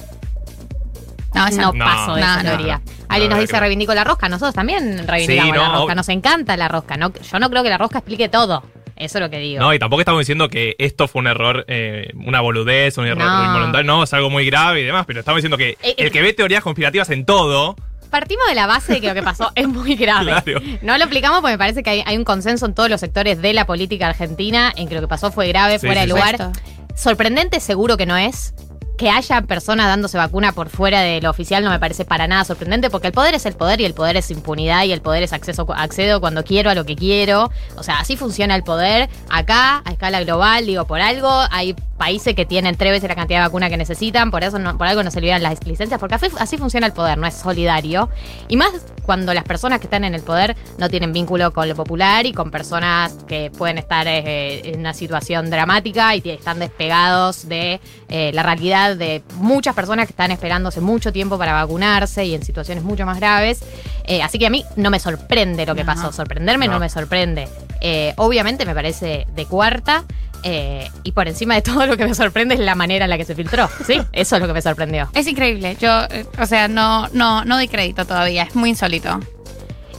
No, 1.35 1.45
esa 1.47 1.61
no, 1.61 1.73
No, 1.73 1.85
paso 1.85 2.15
de 2.15 2.21
no, 2.21 2.27
esa 2.27 2.43
no, 2.43 2.49
teoría. 2.49 2.81
no. 2.83 2.91
Alguien 3.09 3.29
nos 3.29 3.39
dice 3.39 3.59
reivindico 3.59 3.93
la 3.93 4.03
rosca. 4.03 4.29
Nosotros 4.29 4.55
también 4.55 5.07
reivindicamos 5.07 5.53
Sí, 5.55 5.59
la 5.61 5.69
rosca. 5.77 5.95
Nos 5.95 6.09
encanta 6.09 6.57
la 6.57 6.67
rosca. 6.69 6.97
No, 6.97 7.13
yo 7.13 7.39
no 7.39 7.49
creo 7.51 7.61
que 7.63 7.69
la 7.69 7.77
rosca 7.77 7.99
explique 7.99 8.27
todo. 8.29 8.63
Eso 8.95 9.17
es 9.17 9.21
lo 9.23 9.29
que 9.29 9.37
digo. 9.39 9.59
No, 9.61 9.73
y 9.75 9.79
tampoco 9.79 10.01
estamos 10.01 10.21
diciendo 10.21 10.49
que 10.49 10.75
esto 10.79 11.07
fue 11.07 11.19
un 11.21 11.27
error, 11.27 11.65
eh, 11.67 12.11
una 12.15 12.41
boludez, 12.41 12.97
un 12.97 13.05
error 13.07 13.23
No. 13.25 13.45
involuntario. 13.45 13.85
No, 13.85 14.03
es 14.03 14.13
algo 14.13 14.29
muy 14.31 14.45
grave 14.45 14.81
y 14.81 14.83
demás, 14.85 15.05
pero 15.05 15.19
estamos 15.19 15.37
diciendo 15.37 15.57
que 15.57 15.77
Eh, 15.83 15.95
el 15.97 16.07
eh. 16.07 16.11
que 16.11 16.21
ve 16.21 16.33
teorías 16.33 16.63
conspirativas 16.63 17.09
en 17.11 17.25
todo. 17.25 17.75
Partimos 18.13 18.45
de 18.47 18.53
la 18.53 18.67
base 18.67 18.93
de 18.93 19.01
que 19.01 19.07
lo 19.07 19.15
que 19.15 19.23
pasó 19.23 19.51
es 19.55 19.67
muy 19.67 19.95
grave. 19.95 20.39
Claro. 20.43 20.61
No 20.83 20.95
lo 20.99 21.03
explicamos 21.03 21.41
porque 21.41 21.53
me 21.53 21.57
parece 21.57 21.81
que 21.81 21.89
hay, 21.89 22.03
hay 22.05 22.15
un 22.15 22.23
consenso 22.23 22.67
en 22.67 22.75
todos 22.75 22.87
los 22.87 22.99
sectores 22.99 23.41
de 23.41 23.53
la 23.53 23.65
política 23.65 24.05
argentina 24.07 24.71
en 24.75 24.87
que 24.87 24.93
lo 24.93 25.01
que 25.01 25.07
pasó 25.07 25.31
fue 25.31 25.47
grave, 25.47 25.79
Sí, 25.79 25.87
fuera 25.87 26.01
sí, 26.03 26.07
de 26.07 26.13
sí. 26.13 26.19
lugar. 26.19 26.37
Supuesto. 26.37 26.61
Sorprendente 26.95 27.59
seguro 27.59 27.97
que 27.97 28.05
no 28.05 28.15
es. 28.15 28.53
Que 28.99 29.09
haya 29.09 29.41
personas 29.41 29.87
dándose 29.87 30.19
vacuna 30.19 30.51
por 30.51 30.69
fuera 30.69 31.01
de 31.01 31.19
lo 31.21 31.31
oficial 31.31 31.63
no 31.63 31.71
me 31.71 31.79
parece 31.79 32.05
para 32.05 32.27
nada 32.27 32.45
sorprendente 32.45 32.91
porque 32.91 33.07
el 33.07 33.13
poder 33.13 33.33
es 33.33 33.47
el 33.47 33.55
poder 33.55 33.81
y 33.81 33.85
el 33.85 33.95
poder 33.95 34.15
es 34.17 34.29
impunidad 34.29 34.83
y 34.83 34.91
el 34.91 35.01
poder 35.01 35.23
es 35.23 35.33
acceso 35.33 35.65
accedo 35.75 36.21
cuando 36.21 36.43
quiero 36.43 36.69
a 36.69 36.75
lo 36.75 36.85
que 36.85 36.95
quiero. 36.95 37.49
O 37.75 37.81
sea, 37.81 37.99
así 37.99 38.15
funciona 38.15 38.55
el 38.55 38.63
poder. 38.63 39.09
Acá, 39.31 39.81
a 39.83 39.91
escala 39.91 40.23
global, 40.23 40.67
digo, 40.67 40.85
por 40.85 41.01
algo, 41.01 41.27
hay 41.49 41.75
países 41.97 42.33
que 42.35 42.45
tienen 42.45 42.75
tres 42.75 42.91
veces 42.91 43.07
la 43.07 43.15
cantidad 43.15 43.39
de 43.39 43.45
vacuna 43.47 43.69
que 43.69 43.77
necesitan, 43.77 44.31
por 44.31 44.43
eso 44.43 44.57
no- 44.59 44.77
por 44.77 44.87
algo 44.87 45.03
no 45.03 45.11
se 45.11 45.21
liberan 45.21 45.43
las 45.43 45.63
licencias, 45.65 45.99
porque 45.99 46.15
así, 46.15 46.27
así 46.39 46.57
funciona 46.57 46.87
el 46.87 46.93
poder, 46.93 47.17
no 47.17 47.27
es 47.27 47.35
solidario. 47.35 48.09
Y 48.47 48.57
más 48.57 48.69
cuando 49.05 49.33
las 49.33 49.43
personas 49.43 49.79
que 49.79 49.85
están 49.85 50.03
en 50.03 50.15
el 50.15 50.21
poder 50.21 50.55
no 50.77 50.89
tienen 50.89 51.13
vínculo 51.13 51.53
con 51.53 51.67
lo 51.69 51.75
popular 51.75 52.25
y 52.25 52.33
con 52.33 52.49
personas 52.51 53.13
que 53.27 53.51
pueden 53.57 53.77
estar 53.77 54.07
eh, 54.07 54.61
en 54.73 54.79
una 54.79 54.93
situación 54.93 55.49
dramática 55.49 56.15
y 56.15 56.21
están 56.25 56.59
despegados 56.59 57.47
de 57.47 57.79
eh, 58.09 58.31
la 58.33 58.43
realidad 58.43 58.95
de 58.95 59.23
muchas 59.35 59.75
personas 59.75 60.05
que 60.07 60.11
están 60.13 60.31
esperando 60.31 60.69
hace 60.69 60.81
mucho 60.81 61.11
tiempo 61.13 61.37
para 61.37 61.53
vacunarse 61.53 62.25
y 62.25 62.33
en 62.33 62.43
situaciones 62.43 62.83
mucho 62.83 63.05
más 63.05 63.17
graves. 63.19 63.59
Eh, 64.05 64.21
así 64.21 64.39
que 64.39 64.47
a 64.47 64.49
mí 64.49 64.65
no 64.75 64.89
me 64.89 64.99
sorprende 64.99 65.65
lo 65.65 65.75
que 65.75 65.83
No. 65.83 65.93
pasó, 65.93 66.11
sorprenderme 66.11 66.67
no, 66.67 66.73
No. 66.73 66.79
me 66.79 66.89
sorprende. 66.89 67.47
Eh, 67.83 68.13
obviamente 68.17 68.65
me 68.65 68.73
parece 68.73 69.27
de 69.35 69.45
cuarta. 69.45 70.05
eh, 70.45 70.89
y 71.03 71.11
por 71.13 71.27
encima 71.27 71.55
de 71.55 71.61
todo 71.69 71.85
lo 71.85 71.95
que 71.95 72.05
me 72.05 72.15
sorprende 72.15 72.55
es 72.55 72.59
la 72.59 72.75
manera 72.75 73.05
en 73.05 73.09
la 73.09 73.17
que 73.17 73.25
se 73.25 73.35
filtró. 73.35 73.69
Sí, 73.85 74.01
eso 74.11 74.35
es 74.35 74.41
lo 74.41 74.47
que 74.47 74.53
me 74.53 74.61
sorprendió. 74.61 75.09
Es 75.13 75.27
increíble. 75.27 75.77
Yo, 75.79 76.03
eh, 76.09 76.25
o 76.39 76.45
sea, 76.45 76.67
no, 76.67 77.07
no, 77.13 77.45
no 77.45 77.55
doy 77.55 77.67
crédito 77.67 78.05
todavía. 78.05 78.43
Es 78.43 78.55
muy 78.55 78.69
insólito. 78.71 79.19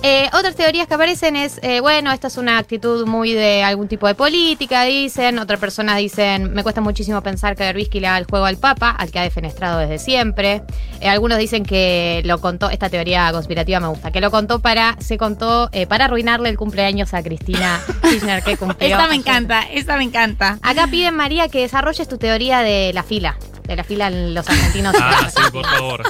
Eh, 0.06 0.28
otras 0.34 0.54
teorías 0.54 0.86
que 0.86 0.92
aparecen 0.92 1.34
es, 1.34 1.58
eh, 1.62 1.80
bueno, 1.80 2.12
esta 2.12 2.26
es 2.26 2.36
una 2.36 2.58
actitud 2.58 3.06
muy 3.06 3.32
de 3.32 3.64
algún 3.64 3.88
tipo 3.88 4.06
de 4.06 4.14
política, 4.14 4.82
dicen. 4.82 5.38
Otras 5.38 5.58
personas 5.58 5.96
dicen, 5.96 6.52
me 6.52 6.62
cuesta 6.62 6.82
muchísimo 6.82 7.22
pensar 7.22 7.56
que 7.56 7.62
Berbisky 7.62 8.00
le 8.00 8.08
haga 8.08 8.18
el 8.18 8.26
juego 8.26 8.44
al 8.44 8.58
Papa, 8.58 8.90
al 8.90 9.10
que 9.10 9.18
ha 9.18 9.22
defenestrado 9.22 9.78
desde 9.78 9.98
siempre. 9.98 10.60
Eh, 11.00 11.08
algunos 11.08 11.38
dicen 11.38 11.64
que 11.64 12.20
lo 12.26 12.38
contó, 12.38 12.68
esta 12.68 12.90
teoría 12.90 13.32
conspirativa 13.32 13.80
me 13.80 13.88
gusta, 13.88 14.10
que 14.10 14.20
lo 14.20 14.30
contó 14.30 14.58
para, 14.58 14.94
se 15.00 15.16
contó 15.16 15.70
eh, 15.72 15.86
para 15.86 16.04
arruinarle 16.04 16.50
el 16.50 16.58
cumpleaños 16.58 17.14
a 17.14 17.22
Cristina 17.22 17.80
Kirchner 18.02 18.42
que 18.42 18.58
cumplió. 18.58 18.90
Esta 18.90 19.08
me 19.08 19.14
encanta, 19.14 19.62
esta 19.62 19.96
me 19.96 20.04
encanta. 20.04 20.58
Acá 20.60 20.86
piden, 20.86 21.16
María, 21.16 21.48
que 21.48 21.60
desarrolles 21.60 22.06
tu 22.08 22.18
teoría 22.18 22.60
de 22.60 22.92
la 22.92 23.04
fila, 23.04 23.38
de 23.62 23.74
la 23.74 23.84
fila 23.84 24.08
en 24.08 24.34
los 24.34 24.46
argentinos. 24.50 24.94
Ah, 25.00 25.30
sí, 25.34 25.40
por 25.50 25.64
favor. 25.64 26.02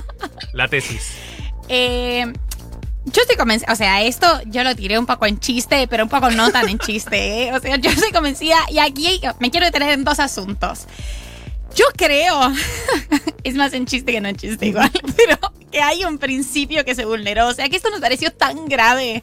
La 0.53 0.67
tesis. 0.67 1.13
Eh, 1.69 2.33
Yo 3.07 3.21
estoy 3.21 3.37
convencida, 3.37 3.71
o 3.73 3.77
sea, 3.77 4.03
esto 4.03 4.27
yo 4.47 4.65
lo 4.65 4.75
tiré 4.75 4.99
un 4.99 5.05
poco 5.05 5.27
en 5.27 5.39
chiste, 5.39 5.87
pero 5.89 6.05
un 6.05 6.09
poco 6.09 6.31
no 6.31 6.51
tan 6.51 6.69
en 6.69 6.79
chiste. 6.79 7.45
¿eh? 7.45 7.53
O 7.53 7.61
sea, 7.61 7.77
yo 7.77 7.91
estoy 7.91 8.13
convencida 8.13 8.57
y 8.71 8.79
aquí 8.79 9.21
me 9.41 9.51
quiero 9.51 9.67
detener 9.67 9.91
en 9.91 10.05
dos 10.05 10.21
asuntos. 10.21 10.87
Yo 11.75 11.85
creo, 11.97 12.53
es 13.45 13.55
más 13.57 13.73
en 13.75 13.85
chiste 13.87 14.13
que 14.13 14.21
no 14.21 14.29
en 14.29 14.37
chiste 14.37 14.67
igual, 14.67 14.91
pero 15.17 15.39
que 15.71 15.83
hay 15.83 16.05
un 16.05 16.19
principio 16.19 16.85
que 16.85 16.95
se 16.95 17.05
vulneró. 17.05 17.49
O 17.49 17.53
sea, 17.53 17.69
que 17.69 17.77
esto 17.77 17.91
nos 17.91 18.01
pareció 18.01 18.33
tan 18.33 18.67
grave 18.67 19.23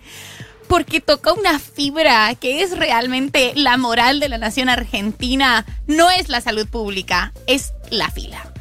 porque 0.68 1.02
toca 1.02 1.34
una 1.34 1.60
fibra 1.60 2.34
que 2.36 2.62
es 2.62 2.78
realmente 2.78 3.54
la 3.56 3.78
moral 3.78 4.20
de 4.20 4.30
la 4.30 4.38
nación 4.38 4.70
argentina. 4.70 5.66
No 5.88 6.12
es 6.12 6.30
la 6.30 6.40
salud 6.40 6.68
pública, 6.68 7.34
es 7.48 7.74
la 7.90 8.12
fila. 8.12 8.52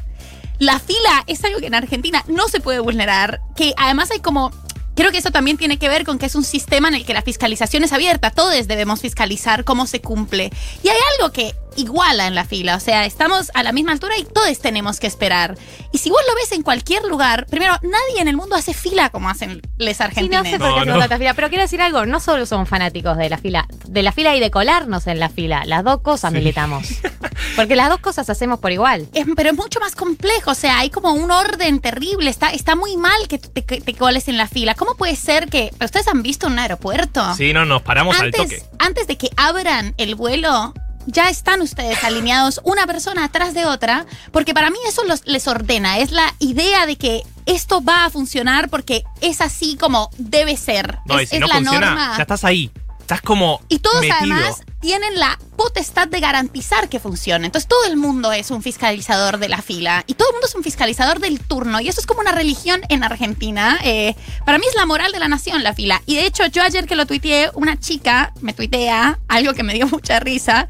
La 0.57 0.79
fila 0.79 1.23
es 1.27 1.43
algo 1.43 1.59
que 1.59 1.67
en 1.67 1.75
Argentina 1.75 2.23
no 2.27 2.47
se 2.47 2.59
puede 2.59 2.79
vulnerar, 2.79 3.41
que 3.55 3.73
además 3.77 4.11
hay 4.11 4.19
como 4.19 4.51
Creo 4.95 5.11
que 5.11 5.17
eso 5.17 5.31
también 5.31 5.57
tiene 5.57 5.77
que 5.77 5.89
ver 5.89 6.05
con 6.05 6.19
que 6.19 6.25
es 6.25 6.35
un 6.35 6.43
sistema 6.43 6.87
en 6.87 6.95
el 6.95 7.05
que 7.05 7.13
la 7.13 7.21
fiscalización 7.21 7.83
es 7.83 7.93
abierta. 7.93 8.31
Todos 8.31 8.67
debemos 8.67 9.01
fiscalizar 9.01 9.63
cómo 9.63 9.87
se 9.87 10.01
cumple. 10.01 10.51
Y 10.83 10.89
hay 10.89 10.97
algo 11.17 11.31
que 11.31 11.55
iguala 11.77 12.27
en 12.27 12.35
la 12.35 12.45
fila. 12.45 12.75
O 12.75 12.79
sea, 12.79 13.05
estamos 13.05 13.51
a 13.53 13.63
la 13.63 13.71
misma 13.71 13.93
altura 13.93 14.17
y 14.17 14.23
todos 14.23 14.59
tenemos 14.59 14.99
que 14.99 15.07
esperar. 15.07 15.57
Y 15.91 15.97
si 15.99 16.09
vos 16.09 16.19
lo 16.27 16.35
ves 16.35 16.51
en 16.51 16.63
cualquier 16.63 17.03
lugar, 17.03 17.45
primero, 17.47 17.73
nadie 17.81 18.21
en 18.21 18.27
el 18.27 18.35
mundo 18.35 18.55
hace 18.55 18.73
fila 18.73 19.09
como 19.09 19.29
hacen 19.29 19.61
les 19.77 20.01
argentinos. 20.01 20.45
Sí, 20.45 20.51
no 20.51 20.57
sé 20.57 20.59
por 20.59 20.73
qué 20.73 20.79
hacemos 20.81 20.99
tanta 20.99 21.17
fila, 21.17 21.33
pero 21.33 21.49
quiero 21.49 21.63
decir 21.63 21.81
algo, 21.81 22.05
no 22.05 22.19
solo 22.19 22.45
somos 22.45 22.67
fanáticos 22.67 23.17
de 23.17 23.29
la 23.29 23.37
fila, 23.37 23.67
de 23.87 24.03
la 24.03 24.11
fila 24.11 24.35
y 24.35 24.39
de 24.39 24.51
colarnos 24.51 25.07
en 25.07 25.19
la 25.19 25.29
fila, 25.29 25.63
las 25.65 25.83
dos 25.83 26.01
cosas 26.01 26.31
militamos. 26.33 26.87
Porque 27.55 27.75
las 27.75 27.89
dos 27.89 27.99
cosas 27.99 28.29
hacemos 28.29 28.59
por 28.59 28.71
igual. 28.71 29.07
pero 29.35 29.49
es 29.49 29.55
mucho 29.55 29.79
más 29.79 29.95
complejo, 29.95 30.51
o 30.51 30.55
sea, 30.55 30.79
hay 30.79 30.89
como 30.89 31.13
un 31.13 31.31
orden 31.31 31.79
terrible, 31.79 32.29
está, 32.29 32.49
está 32.49 32.75
muy 32.75 32.97
mal 32.97 33.27
que 33.27 33.37
te, 33.37 33.61
te 33.61 33.93
coles 33.93 34.27
en 34.27 34.37
la 34.37 34.47
fila. 34.47 34.75
¿Cómo 34.75 34.95
puede 34.95 35.15
ser 35.15 35.49
que... 35.49 35.71
¿Ustedes 35.83 36.07
han 36.07 36.23
visto 36.23 36.47
un 36.47 36.59
aeropuerto? 36.59 37.33
Sí, 37.35 37.53
no, 37.53 37.65
nos 37.65 37.81
paramos 37.81 38.19
al 38.19 38.31
toque. 38.31 38.63
Antes 38.79 39.07
de 39.07 39.17
que 39.17 39.29
abran 39.37 39.93
el 39.97 40.15
vuelo, 40.15 40.73
ya 41.05 41.29
están 41.29 41.61
ustedes 41.61 42.03
alineados 42.03 42.61
una 42.63 42.85
persona 42.87 43.25
atrás 43.25 43.53
de 43.53 43.65
otra, 43.65 44.05
porque 44.31 44.53
para 44.53 44.69
mí 44.69 44.77
eso 44.87 45.03
les 45.25 45.47
ordena, 45.47 45.99
es 45.99 46.11
la 46.11 46.33
idea 46.39 46.85
de 46.85 46.95
que 46.95 47.23
esto 47.45 47.83
va 47.83 48.05
a 48.05 48.09
funcionar 48.09 48.69
porque 48.69 49.03
es 49.21 49.41
así 49.41 49.77
como 49.77 50.09
debe 50.17 50.57
ser. 50.57 50.99
No, 51.05 51.19
es, 51.19 51.31
y 51.31 51.35
si 51.35 51.39
no 51.39 51.47
funciona, 51.47 52.13
ya 52.15 52.21
estás 52.21 52.43
ahí. 52.43 52.71
Estás 52.99 53.21
como. 53.21 53.61
Y 53.67 53.79
todos 53.79 54.03
además 54.19 54.61
tienen 54.81 55.19
la 55.19 55.39
potestad 55.55 56.07
de 56.07 56.19
garantizar 56.19 56.89
que 56.89 56.99
funcione. 56.99 57.45
Entonces 57.45 57.67
todo 57.67 57.85
el 57.85 57.97
mundo 57.97 58.31
es 58.31 58.51
un 58.51 58.63
fiscalizador 58.63 59.37
de 59.37 59.47
la 59.47 59.61
fila 59.61 60.03
y 60.07 60.15
todo 60.15 60.29
el 60.29 60.33
mundo 60.33 60.47
es 60.47 60.55
un 60.55 60.63
fiscalizador 60.63 61.19
del 61.19 61.39
turno. 61.39 61.79
Y 61.79 61.87
eso 61.87 62.01
es 62.01 62.07
como 62.07 62.21
una 62.21 62.31
religión 62.31 62.81
en 62.89 63.03
Argentina. 63.03 63.79
Eh, 63.83 64.15
para 64.45 64.57
mí 64.57 64.65
es 64.67 64.75
la 64.75 64.85
moral 64.85 65.11
de 65.11 65.19
la 65.19 65.27
nación 65.27 65.63
la 65.63 65.73
fila. 65.73 66.01
Y 66.05 66.15
de 66.15 66.25
hecho, 66.25 66.45
yo 66.47 66.63
ayer 66.63 66.87
que 66.87 66.95
lo 66.95 67.05
tuiteé, 67.05 67.51
una 67.53 67.79
chica 67.79 68.33
me 68.41 68.53
tuitea 68.53 69.19
algo 69.27 69.53
que 69.53 69.63
me 69.63 69.73
dio 69.73 69.87
mucha 69.91 70.19
risa 70.19 70.67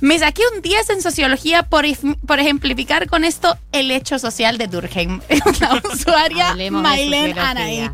me 0.00 0.18
saqué 0.18 0.42
un 0.54 0.62
10 0.62 0.90
en 0.90 1.02
sociología 1.02 1.64
por, 1.64 1.84
por 2.26 2.40
ejemplificar 2.40 3.06
con 3.06 3.24
esto 3.24 3.58
el 3.72 3.90
hecho 3.90 4.18
social 4.18 4.56
de 4.56 4.66
Durkheim. 4.66 5.20
La 5.60 5.82
usuaria 5.92 6.56
Mailen 6.70 7.38
Anaí. 7.38 7.90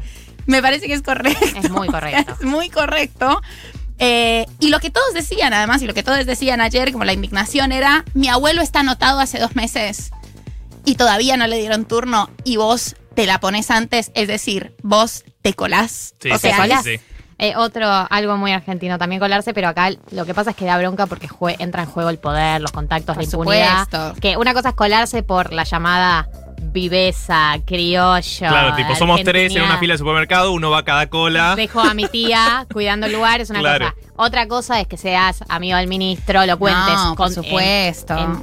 Me 0.46 0.62
parece 0.62 0.86
que 0.86 0.94
es 0.94 1.02
correcto. 1.02 1.44
Es 1.56 1.70
muy 1.70 1.88
correcto. 1.88 2.36
Es 2.40 2.46
muy 2.46 2.70
correcto. 2.70 3.42
Eh, 3.99 4.47
y 4.61 4.69
lo 4.69 4.81
que 4.81 4.91
todos 4.91 5.15
decían, 5.15 5.55
además, 5.55 5.83
y 5.83 5.87
lo 5.87 5.95
que 5.95 6.03
todos 6.03 6.25
decían 6.26 6.61
ayer, 6.61 6.93
como 6.93 7.05
la 7.05 7.12
indignación, 7.12 7.73
era: 7.73 8.05
mi 8.15 8.29
abuelo 8.29 8.62
está 8.62 8.81
anotado 8.81 9.21
hace 9.21 9.38
dos 9.38 9.57
meses 9.57 10.11
y 10.85 10.97
todavía 10.97 11.37
no 11.37 11.47
le 11.47 11.59
dieron 11.59 11.85
turno 11.85 12.31
y 12.45 12.57
vos 12.57 12.97
te 13.15 13.26
la 13.26 13.41
pones 13.41 13.71
antes, 13.71 14.12
es 14.15 14.29
decir, 14.29 14.75
vos 14.83 15.25
te 15.43 15.55
colás. 15.55 16.15
Sí, 16.21 16.31
o 16.31 16.38
sea, 16.38 16.83
sí, 16.83 16.97
sí. 16.97 17.00
Eh, 17.38 17.55
otro, 17.57 17.87
algo 17.87 18.38
muy 18.38 18.53
argentino 18.53 18.97
también 18.97 19.21
colarse, 19.21 19.53
pero 19.53 19.69
acá 19.69 19.91
lo 20.11 20.25
que 20.25 20.33
pasa 20.33 20.50
es 20.50 20.57
que 20.57 20.65
da 20.65 20.79
bronca 20.79 21.07
porque 21.07 21.29
entra 21.59 21.83
en 21.83 21.88
juego 21.88 22.09
el 22.09 22.19
poder, 22.19 22.62
los 22.62 22.73
contactos, 22.73 23.17
la 23.17 23.25
impunidad. 23.25 24.15
Que 24.21 24.38
una 24.38 24.55
cosa 24.55 24.71
es 24.71 24.75
colarse 24.75 25.23
por 25.23 25.53
la 25.53 25.65
llamada 25.65 26.29
viveza, 26.60 27.58
criollo. 27.64 28.49
Claro, 28.49 28.76
tipo, 28.76 28.95
somos 28.95 29.23
tres 29.23 29.54
en 29.54 29.62
una 29.62 29.78
fila 29.78 29.95
de 29.95 29.99
supermercado, 29.99 30.52
uno 30.52 30.71
va 30.71 30.78
a 30.78 30.84
cada 30.84 31.08
cola. 31.08 31.54
Dejo 31.56 31.80
a 31.80 31.95
mi 31.95 32.06
tía 32.06 32.66
cuidando 32.73 33.06
el 33.06 33.12
lugar, 33.12 33.40
es 33.40 33.50
una 33.50 33.60
cosa. 33.60 33.95
Otra 34.16 34.49
cosa 34.49 34.80
es 34.80 34.86
que 34.86 34.97
seas 34.97 35.45
amigo 35.49 35.76
del 35.76 35.88
ministro, 35.88 36.45
lo 36.47 36.58
cuentes. 36.58 36.95
con, 36.95 37.16
por 37.16 37.30
supuesto. 37.30 38.42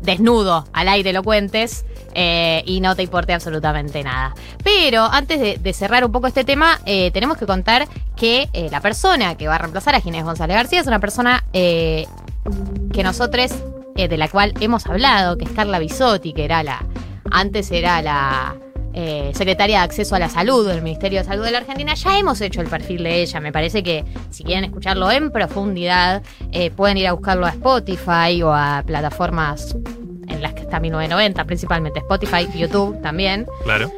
desnudo, 0.00 0.66
al 0.72 0.88
aire 0.88 1.12
lo 1.12 1.22
cuentes. 1.22 1.84
Eh, 2.14 2.62
y 2.66 2.80
no 2.80 2.96
te 2.96 3.02
importe 3.02 3.32
absolutamente 3.32 4.02
nada. 4.02 4.34
Pero 4.64 5.04
antes 5.04 5.62
de, 5.62 5.72
cerrar 5.72 6.04
un 6.04 6.12
poco 6.12 6.26
este 6.26 6.44
tema, 6.44 6.80
eh, 6.84 7.10
tenemos 7.12 7.38
que 7.38 7.46
contar 7.46 7.86
que 8.16 8.48
eh, 8.52 8.68
la 8.70 8.80
persona 8.80 9.36
que 9.36 9.46
va 9.46 9.54
a 9.54 9.58
reemplazar 9.58 9.94
a 9.94 10.00
Ginés 10.00 10.24
González 10.24 10.56
García 10.56 10.80
es 10.80 10.86
una 10.86 10.98
persona 10.98 11.44
que 11.52 12.06
nosotros, 13.04 13.52
de 13.94 14.16
la 14.16 14.28
cual 14.28 14.54
hemos 14.60 14.86
hablado, 14.86 15.36
que 15.36 15.44
es 15.44 15.50
Carla 15.50 15.78
Bisotti, 15.78 16.32
que 16.32 16.44
era 16.44 16.62
la. 16.62 16.84
Antes 17.30 17.70
era 17.70 18.02
la. 18.02 18.56
secretaria 19.32 19.78
de 19.78 19.84
Acceso 19.84 20.16
a 20.16 20.18
la 20.18 20.28
Salud 20.28 20.66
del 20.66 20.82
Ministerio 20.82 21.20
de 21.20 21.24
Salud 21.24 21.44
de 21.44 21.52
la 21.52 21.58
Argentina. 21.58 21.94
Ya 21.94 22.18
hemos 22.18 22.40
hecho 22.40 22.60
el 22.60 22.68
perfil 22.68 23.04
de 23.04 23.22
ella. 23.22 23.40
Me 23.40 23.52
parece 23.52 23.82
que 23.82 24.04
si 24.30 24.42
quieren 24.42 24.64
escucharlo 24.64 25.10
en 25.10 25.30
profundidad, 25.30 26.22
pueden 26.76 26.96
ir 26.96 27.06
a 27.06 27.12
buscarlo 27.12 27.46
a 27.46 27.50
Spotify 27.50 28.42
o 28.42 28.52
a 28.52 28.82
plataformas 28.84 29.76
en 30.28 30.42
las 30.42 30.54
que 30.54 30.62
está 30.62 30.80
1990, 30.80 31.44
principalmente 31.44 32.00
Spotify, 32.00 32.48
YouTube 32.54 33.00
también. 33.02 33.46
Claro. 33.64 33.90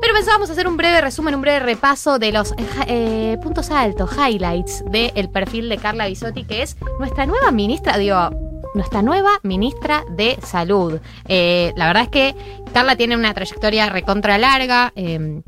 Pero 0.00 0.14
pensábamos 0.14 0.50
hacer 0.50 0.68
un 0.68 0.76
breve 0.76 1.00
resumen, 1.00 1.34
un 1.34 1.40
breve 1.40 1.60
repaso 1.60 2.18
de 2.18 2.32
los 2.32 2.54
eh, 2.86 3.38
puntos 3.42 3.70
altos, 3.70 4.10
highlights 4.16 4.84
del 4.90 5.30
perfil 5.30 5.68
de 5.68 5.78
Carla 5.78 6.06
Bisotti, 6.06 6.44
que 6.44 6.62
es 6.62 6.76
nuestra 6.98 7.24
nueva 7.24 7.50
ministra, 7.50 7.96
digo, 7.96 8.30
nuestra 8.76 9.02
nueva 9.02 9.30
ministra 9.42 10.04
de 10.10 10.38
Salud. 10.42 11.00
Eh, 11.26 11.72
la 11.76 11.86
verdad 11.86 12.04
es 12.04 12.08
que 12.10 12.34
Carla 12.72 12.94
tiene 12.96 13.16
una 13.16 13.34
trayectoria 13.34 13.88
recontra 13.88 14.38
larga. 14.38 14.92
Em, 14.94 15.42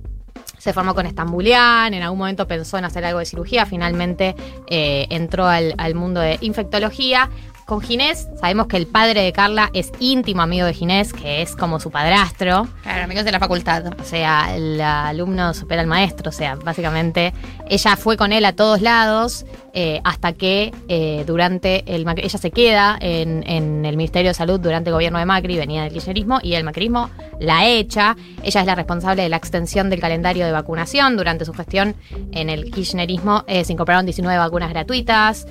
se 0.57 0.73
formó 0.73 0.95
con 0.95 1.07
Estambulián, 1.07 1.95
en 1.95 2.03
algún 2.03 2.19
momento 2.19 2.49
pensó 2.49 2.79
en 2.79 2.85
hacer 2.85 3.05
algo 3.05 3.21
de 3.21 3.27
cirugía, 3.27 3.65
finalmente 3.65 4.35
eh, 4.67 5.07
entró 5.11 5.47
al, 5.47 5.75
al, 5.79 5.95
mundo 5.95 6.21
de 6.21 6.37
infectología, 6.41 7.31
con 7.69 7.83
Ginés, 7.83 8.29
sabemos 8.41 8.67
que 8.67 8.79
el 8.79 8.87
padre 8.87 9.21
de 9.21 9.31
Carla 9.31 9.69
es 9.75 9.93
íntimo 10.01 10.41
amigo 10.41 10.65
de 10.65 10.73
Ginés, 10.73 11.13
que 11.13 11.43
es 11.43 11.55
como 11.55 11.79
su 11.79 11.91
padrastro. 11.91 12.67
Claro, 12.83 13.05
amigos 13.05 13.27
de 13.27 13.33
la 13.33 13.39
facultad. 13.39 13.93
O 14.01 14.05
sea, 14.05 14.57
el 14.57 14.81
alumno 14.81 15.53
supera 15.53 15.83
al 15.83 15.87
maestro. 15.87 16.31
O 16.31 16.33
sea, 16.33 16.55
básicamente 16.57 17.35
ella 17.69 17.97
fue 17.97 18.17
con 18.17 18.33
él 18.33 18.47
a 18.47 18.55
todos 18.55 18.81
lados 18.81 19.45
eh, 19.75 20.01
hasta 20.03 20.33
que 20.33 20.73
eh, 20.89 21.25
durante 21.27 21.85
el 21.95 22.07
ella 22.17 22.39
se 22.39 22.51
queda 22.51 22.97
en, 23.01 23.45
el 23.85 23.97
Ministerio 23.99 24.31
de 24.31 24.35
Salud 24.35 24.59
durante 24.59 24.89
el 24.89 24.95
gobierno 24.95 25.19
de 25.19 25.27
Macri, 25.27 25.57
venía 25.57 25.83
del 25.83 25.93
kirchnerismo, 25.93 26.41
y 26.43 26.55
el 26.55 26.65
macrismo 26.65 27.11
la 27.39 27.69
echa. 27.69 28.17
Ella 28.43 28.61
es 28.63 28.67
la 28.67 28.75
responsable 28.75 29.23
de 29.23 29.29
la 29.29 29.37
extensión 29.37 29.91
del 29.91 30.01
calendario 30.01 30.47
de 30.47 30.53
vacunación. 30.53 31.19
Durante 31.19 31.45
su 31.45 31.53
gestión 31.53 31.95
en 32.33 32.49
el 32.49 32.71
kirchnerismo 32.71 33.45
eh, 33.47 33.63
se 33.65 33.75
incorporaron 33.75 34.07
19 34.07 34.39
vacunas 34.39 34.71
gratuitas. 34.71 35.47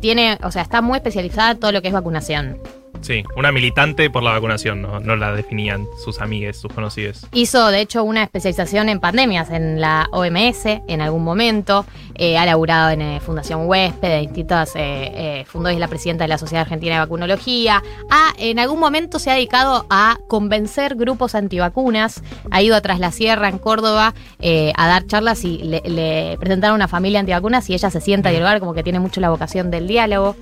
tiene, 0.00 0.38
o 0.42 0.50
sea, 0.50 0.62
está 0.62 0.80
muy 0.80 0.96
especializada 0.96 1.49
todo 1.56 1.72
lo 1.72 1.82
que 1.82 1.88
es 1.88 1.94
vacunación. 1.94 2.58
Sí, 3.02 3.24
una 3.34 3.50
militante 3.50 4.10
por 4.10 4.22
la 4.22 4.32
vacunación, 4.32 4.82
no, 4.82 5.16
la 5.16 5.32
definían 5.32 5.86
sus 6.04 6.20
amigues, 6.20 6.58
sus 6.58 6.70
conocidos. 6.70 7.26
Hizo, 7.32 7.68
de 7.68 7.80
hecho, 7.80 8.04
una 8.04 8.22
especialización 8.22 8.90
en 8.90 9.00
pandemias 9.00 9.48
en 9.50 9.80
la 9.80 10.06
OMS 10.12 10.66
en 10.66 11.00
algún 11.00 11.24
momento. 11.24 11.86
Eh, 12.14 12.36
ha 12.36 12.44
laburado 12.44 12.90
en 12.90 13.00
eh, 13.00 13.20
Fundación 13.20 13.66
Huésped, 13.66 14.06
de 14.06 14.20
distintas 14.20 14.72
eh, 14.74 15.44
fundó 15.46 15.70
y 15.70 15.74
es 15.74 15.80
la 15.80 15.88
presidenta 15.88 16.24
de 16.24 16.28
la 16.28 16.36
Sociedad 16.36 16.62
Argentina 16.62 16.96
de 16.96 17.00
Vacunología. 17.00 17.82
Ha, 18.10 18.34
en 18.36 18.58
algún 18.58 18.78
momento 18.78 19.18
se 19.18 19.30
ha 19.30 19.34
dedicado 19.34 19.86
a 19.88 20.18
convencer 20.28 20.94
grupos 20.94 21.34
antivacunas. 21.34 22.22
Ha 22.50 22.60
ido 22.60 22.76
atrás 22.76 23.00
la 23.00 23.12
sierra 23.12 23.48
en 23.48 23.58
Córdoba 23.58 24.14
a 24.42 24.88
dar 24.88 25.06
charlas 25.06 25.44
y 25.44 25.58
le, 25.58 26.36
presentaron 26.38 26.74
a 26.74 26.76
una 26.76 26.88
familia 26.88 27.20
antivacunas 27.20 27.70
y 27.70 27.74
ella 27.74 27.90
se 27.90 28.00
sienta 28.02 28.28
a 28.28 28.32
dialogar, 28.32 28.60
como 28.60 28.74
que 28.74 28.82
tiene 28.82 29.00
mucho 29.00 29.22
la 29.22 29.30
vocación 29.30 29.70
del 29.70 29.88
diálogo. 29.88 30.36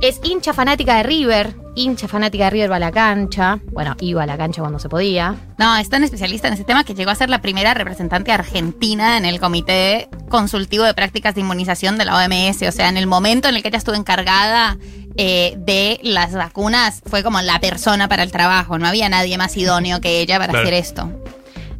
Es 0.00 0.20
hincha 0.22 0.52
fanática 0.52 0.96
de 0.96 1.02
River, 1.02 1.56
hincha 1.74 2.06
fanática 2.06 2.44
de 2.44 2.50
River 2.50 2.70
va 2.70 2.76
a 2.76 2.78
la 2.78 2.92
cancha. 2.92 3.58
Bueno, 3.72 3.96
iba 4.00 4.22
a 4.22 4.26
la 4.26 4.36
cancha 4.36 4.60
cuando 4.60 4.78
se 4.78 4.88
podía. 4.88 5.34
No, 5.58 5.76
es 5.76 5.88
tan 5.88 6.04
especialista 6.04 6.46
en 6.46 6.54
ese 6.54 6.62
tema 6.62 6.84
que 6.84 6.94
llegó 6.94 7.10
a 7.10 7.16
ser 7.16 7.28
la 7.28 7.40
primera 7.40 7.74
representante 7.74 8.30
argentina 8.30 9.16
en 9.16 9.24
el 9.24 9.40
Comité 9.40 10.08
Consultivo 10.28 10.84
de 10.84 10.94
Prácticas 10.94 11.34
de 11.34 11.40
Inmunización 11.40 11.98
de 11.98 12.04
la 12.04 12.16
OMS. 12.16 12.62
O 12.62 12.72
sea, 12.72 12.88
en 12.88 12.96
el 12.96 13.08
momento 13.08 13.48
en 13.48 13.56
el 13.56 13.62
que 13.62 13.68
ella 13.68 13.78
estuvo 13.78 13.96
encargada 13.96 14.78
eh, 15.16 15.54
de 15.58 15.98
las 16.04 16.32
vacunas, 16.32 17.02
fue 17.04 17.24
como 17.24 17.40
la 17.40 17.58
persona 17.58 18.08
para 18.08 18.22
el 18.22 18.30
trabajo. 18.30 18.78
No 18.78 18.86
había 18.86 19.08
nadie 19.08 19.36
más 19.36 19.56
idóneo 19.56 20.00
que 20.00 20.20
ella 20.20 20.38
para 20.38 20.60
hacer 20.60 20.74
esto. 20.74 21.10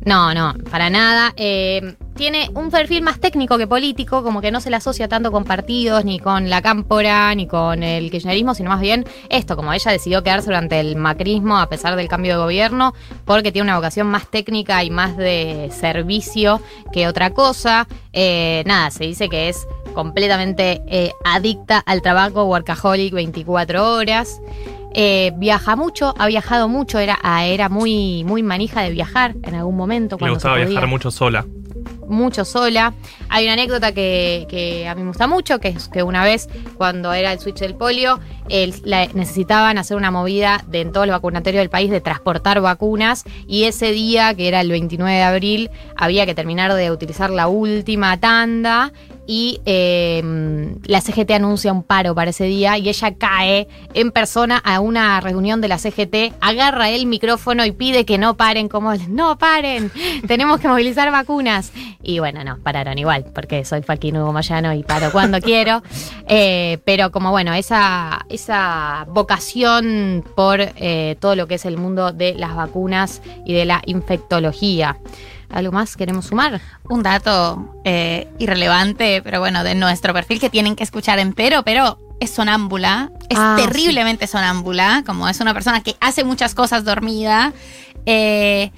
No, 0.04 0.34
no, 0.34 0.54
para 0.70 0.90
nada. 0.90 1.34
Eh, 1.36 1.94
tiene 2.18 2.50
un 2.52 2.70
perfil 2.70 3.00
más 3.02 3.20
técnico 3.20 3.56
que 3.58 3.68
político, 3.68 4.24
como 4.24 4.40
que 4.40 4.50
no 4.50 4.60
se 4.60 4.70
le 4.70 4.76
asocia 4.76 5.06
tanto 5.06 5.30
con 5.30 5.44
partidos, 5.44 6.04
ni 6.04 6.18
con 6.18 6.50
la 6.50 6.60
cámpora, 6.60 7.32
ni 7.36 7.46
con 7.46 7.84
el 7.84 8.10
kirchnerismo, 8.10 8.54
sino 8.54 8.70
más 8.70 8.80
bien 8.80 9.06
esto, 9.30 9.54
como 9.54 9.72
ella 9.72 9.92
decidió 9.92 10.24
quedarse 10.24 10.46
durante 10.46 10.80
el 10.80 10.96
macrismo 10.96 11.58
a 11.58 11.68
pesar 11.68 11.94
del 11.94 12.08
cambio 12.08 12.32
de 12.32 12.42
gobierno, 12.42 12.92
porque 13.24 13.52
tiene 13.52 13.66
una 13.66 13.76
vocación 13.76 14.08
más 14.08 14.28
técnica 14.28 14.82
y 14.82 14.90
más 14.90 15.16
de 15.16 15.70
servicio 15.70 16.60
que 16.92 17.06
otra 17.06 17.30
cosa. 17.30 17.86
Eh, 18.12 18.64
nada, 18.66 18.90
se 18.90 19.04
dice 19.04 19.28
que 19.28 19.48
es 19.48 19.68
completamente 19.94 20.82
eh, 20.88 21.12
adicta 21.24 21.78
al 21.78 22.02
trabajo, 22.02 22.46
workaholic 22.46 23.14
24 23.14 23.94
horas. 23.94 24.40
Eh, 24.92 25.32
viaja 25.36 25.76
mucho, 25.76 26.14
ha 26.18 26.26
viajado 26.26 26.68
mucho, 26.68 26.98
era, 26.98 27.16
ah, 27.22 27.46
era 27.46 27.68
muy, 27.68 28.24
muy 28.24 28.42
manija 28.42 28.82
de 28.82 28.90
viajar 28.90 29.36
en 29.44 29.54
algún 29.54 29.76
momento. 29.76 30.16
Le 30.16 30.18
Cuando 30.18 30.34
gustaba 30.34 30.56
se 30.56 30.62
podía 30.62 30.70
viajar 30.70 30.88
mucho 30.88 31.12
sola. 31.12 31.46
Mucho 32.08 32.44
sola. 32.44 32.94
Hay 33.28 33.44
una 33.44 33.52
anécdota 33.54 33.92
que, 33.92 34.46
que 34.48 34.88
a 34.88 34.94
mí 34.94 35.02
me 35.02 35.08
gusta 35.08 35.26
mucho, 35.26 35.58
que 35.60 35.68
es 35.68 35.88
que 35.88 36.02
una 36.02 36.24
vez 36.24 36.48
cuando 36.76 37.12
era 37.12 37.32
el 37.32 37.38
switch 37.40 37.58
del 37.60 37.74
polio, 37.74 38.18
la- 38.84 39.06
necesitaban 39.14 39.78
hacer 39.78 39.96
una 39.96 40.10
movida 40.10 40.64
de 40.66 40.80
en 40.80 40.92
todo 40.92 41.04
el 41.04 41.10
vacunatorio 41.10 41.60
del 41.60 41.70
país 41.70 41.90
de 41.90 42.00
transportar 42.00 42.60
vacunas 42.60 43.24
y 43.46 43.64
ese 43.64 43.92
día, 43.92 44.34
que 44.34 44.48
era 44.48 44.60
el 44.60 44.70
29 44.70 45.12
de 45.16 45.22
abril, 45.22 45.70
había 45.96 46.24
que 46.26 46.34
terminar 46.34 46.72
de 46.74 46.90
utilizar 46.90 47.30
la 47.30 47.48
última 47.48 48.18
tanda 48.18 48.92
y 49.30 49.60
eh, 49.66 50.22
la 50.84 51.02
CGT 51.02 51.32
anuncia 51.32 51.70
un 51.70 51.82
paro 51.82 52.14
para 52.14 52.30
ese 52.30 52.44
día 52.44 52.78
y 52.78 52.88
ella 52.88 53.14
cae 53.14 53.68
en 53.92 54.10
persona 54.10 54.56
a 54.56 54.80
una 54.80 55.20
reunión 55.20 55.60
de 55.60 55.68
la 55.68 55.76
CGT, 55.76 56.32
agarra 56.40 56.88
el 56.88 57.04
micrófono 57.04 57.66
y 57.66 57.72
pide 57.72 58.06
que 58.06 58.16
no 58.16 58.38
paren, 58.38 58.70
como 58.70 58.94
no 58.94 59.36
paren, 59.36 59.92
tenemos 60.26 60.60
que 60.60 60.68
movilizar 60.68 61.12
vacunas. 61.12 61.72
Y 62.02 62.20
bueno, 62.20 62.42
no, 62.42 62.56
pararon 62.56 62.96
igual, 62.96 63.26
porque 63.34 63.66
soy 63.66 63.82
Falquín 63.82 64.16
Hugo 64.16 64.32
Moyano 64.32 64.72
y 64.72 64.82
paro 64.82 65.12
cuando 65.12 65.40
quiero. 65.40 65.82
Eh, 66.30 66.78
pero 66.84 67.10
como 67.10 67.30
bueno, 67.30 67.54
esa, 67.54 68.26
esa 68.28 69.06
vocación 69.08 70.24
por 70.36 70.60
eh, 70.60 71.16
todo 71.20 71.36
lo 71.36 71.46
que 71.46 71.54
es 71.54 71.64
el 71.64 71.78
mundo 71.78 72.12
de 72.12 72.34
las 72.34 72.54
vacunas 72.54 73.22
y 73.46 73.54
de 73.54 73.64
la 73.64 73.82
infectología. 73.86 74.98
¿Algo 75.50 75.72
más 75.72 75.96
queremos 75.96 76.26
sumar? 76.26 76.60
Un 76.88 77.02
dato 77.02 77.74
eh, 77.84 78.28
irrelevante, 78.38 79.22
pero 79.22 79.40
bueno, 79.40 79.64
de 79.64 79.74
nuestro 79.74 80.12
perfil 80.12 80.40
que 80.40 80.50
tienen 80.50 80.76
que 80.76 80.84
escuchar 80.84 81.18
entero, 81.18 81.62
pero 81.64 81.98
es 82.20 82.30
sonámbula, 82.30 83.10
es 83.30 83.38
Ah, 83.38 83.54
terriblemente 83.58 84.26
sonámbula, 84.26 85.02
como 85.06 85.28
es 85.28 85.40
una 85.40 85.54
persona 85.54 85.82
que 85.82 85.96
hace 86.00 86.24
muchas 86.24 86.54
cosas 86.54 86.84
dormida. 86.84 87.52
eh, 88.06 88.72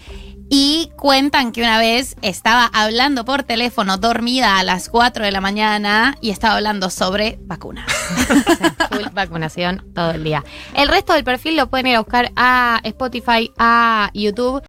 y 0.53 0.91
cuentan 0.97 1.53
que 1.53 1.61
una 1.63 1.79
vez 1.79 2.17
estaba 2.23 2.65
hablando 2.73 3.25
por 3.25 3.45
teléfono 3.45 3.99
dormida 3.99 4.59
a 4.59 4.65
las 4.65 4.89
4 4.89 5.25
de 5.25 5.31
la 5.31 5.41
mañana 5.41 6.17
y 6.21 6.31
estaba 6.31 6.57
hablando 6.57 6.91
sobre 6.91 7.39
vacunas. 7.43 7.87
O 8.51 8.57
sea, 8.57 8.75
full 8.91 9.07
vacunación 9.13 9.85
todo 9.95 10.11
el 10.11 10.25
día. 10.25 10.43
El 10.75 10.89
resto 10.89 11.13
del 11.13 11.23
perfil 11.23 11.57
lo 11.57 11.71
pueden 11.71 11.87
ir 11.87 11.95
a 11.95 12.01
buscar 12.01 12.33
a 12.35 12.81
Spotify, 12.83 13.53
a 13.59 14.11
YouTube 14.13 14.59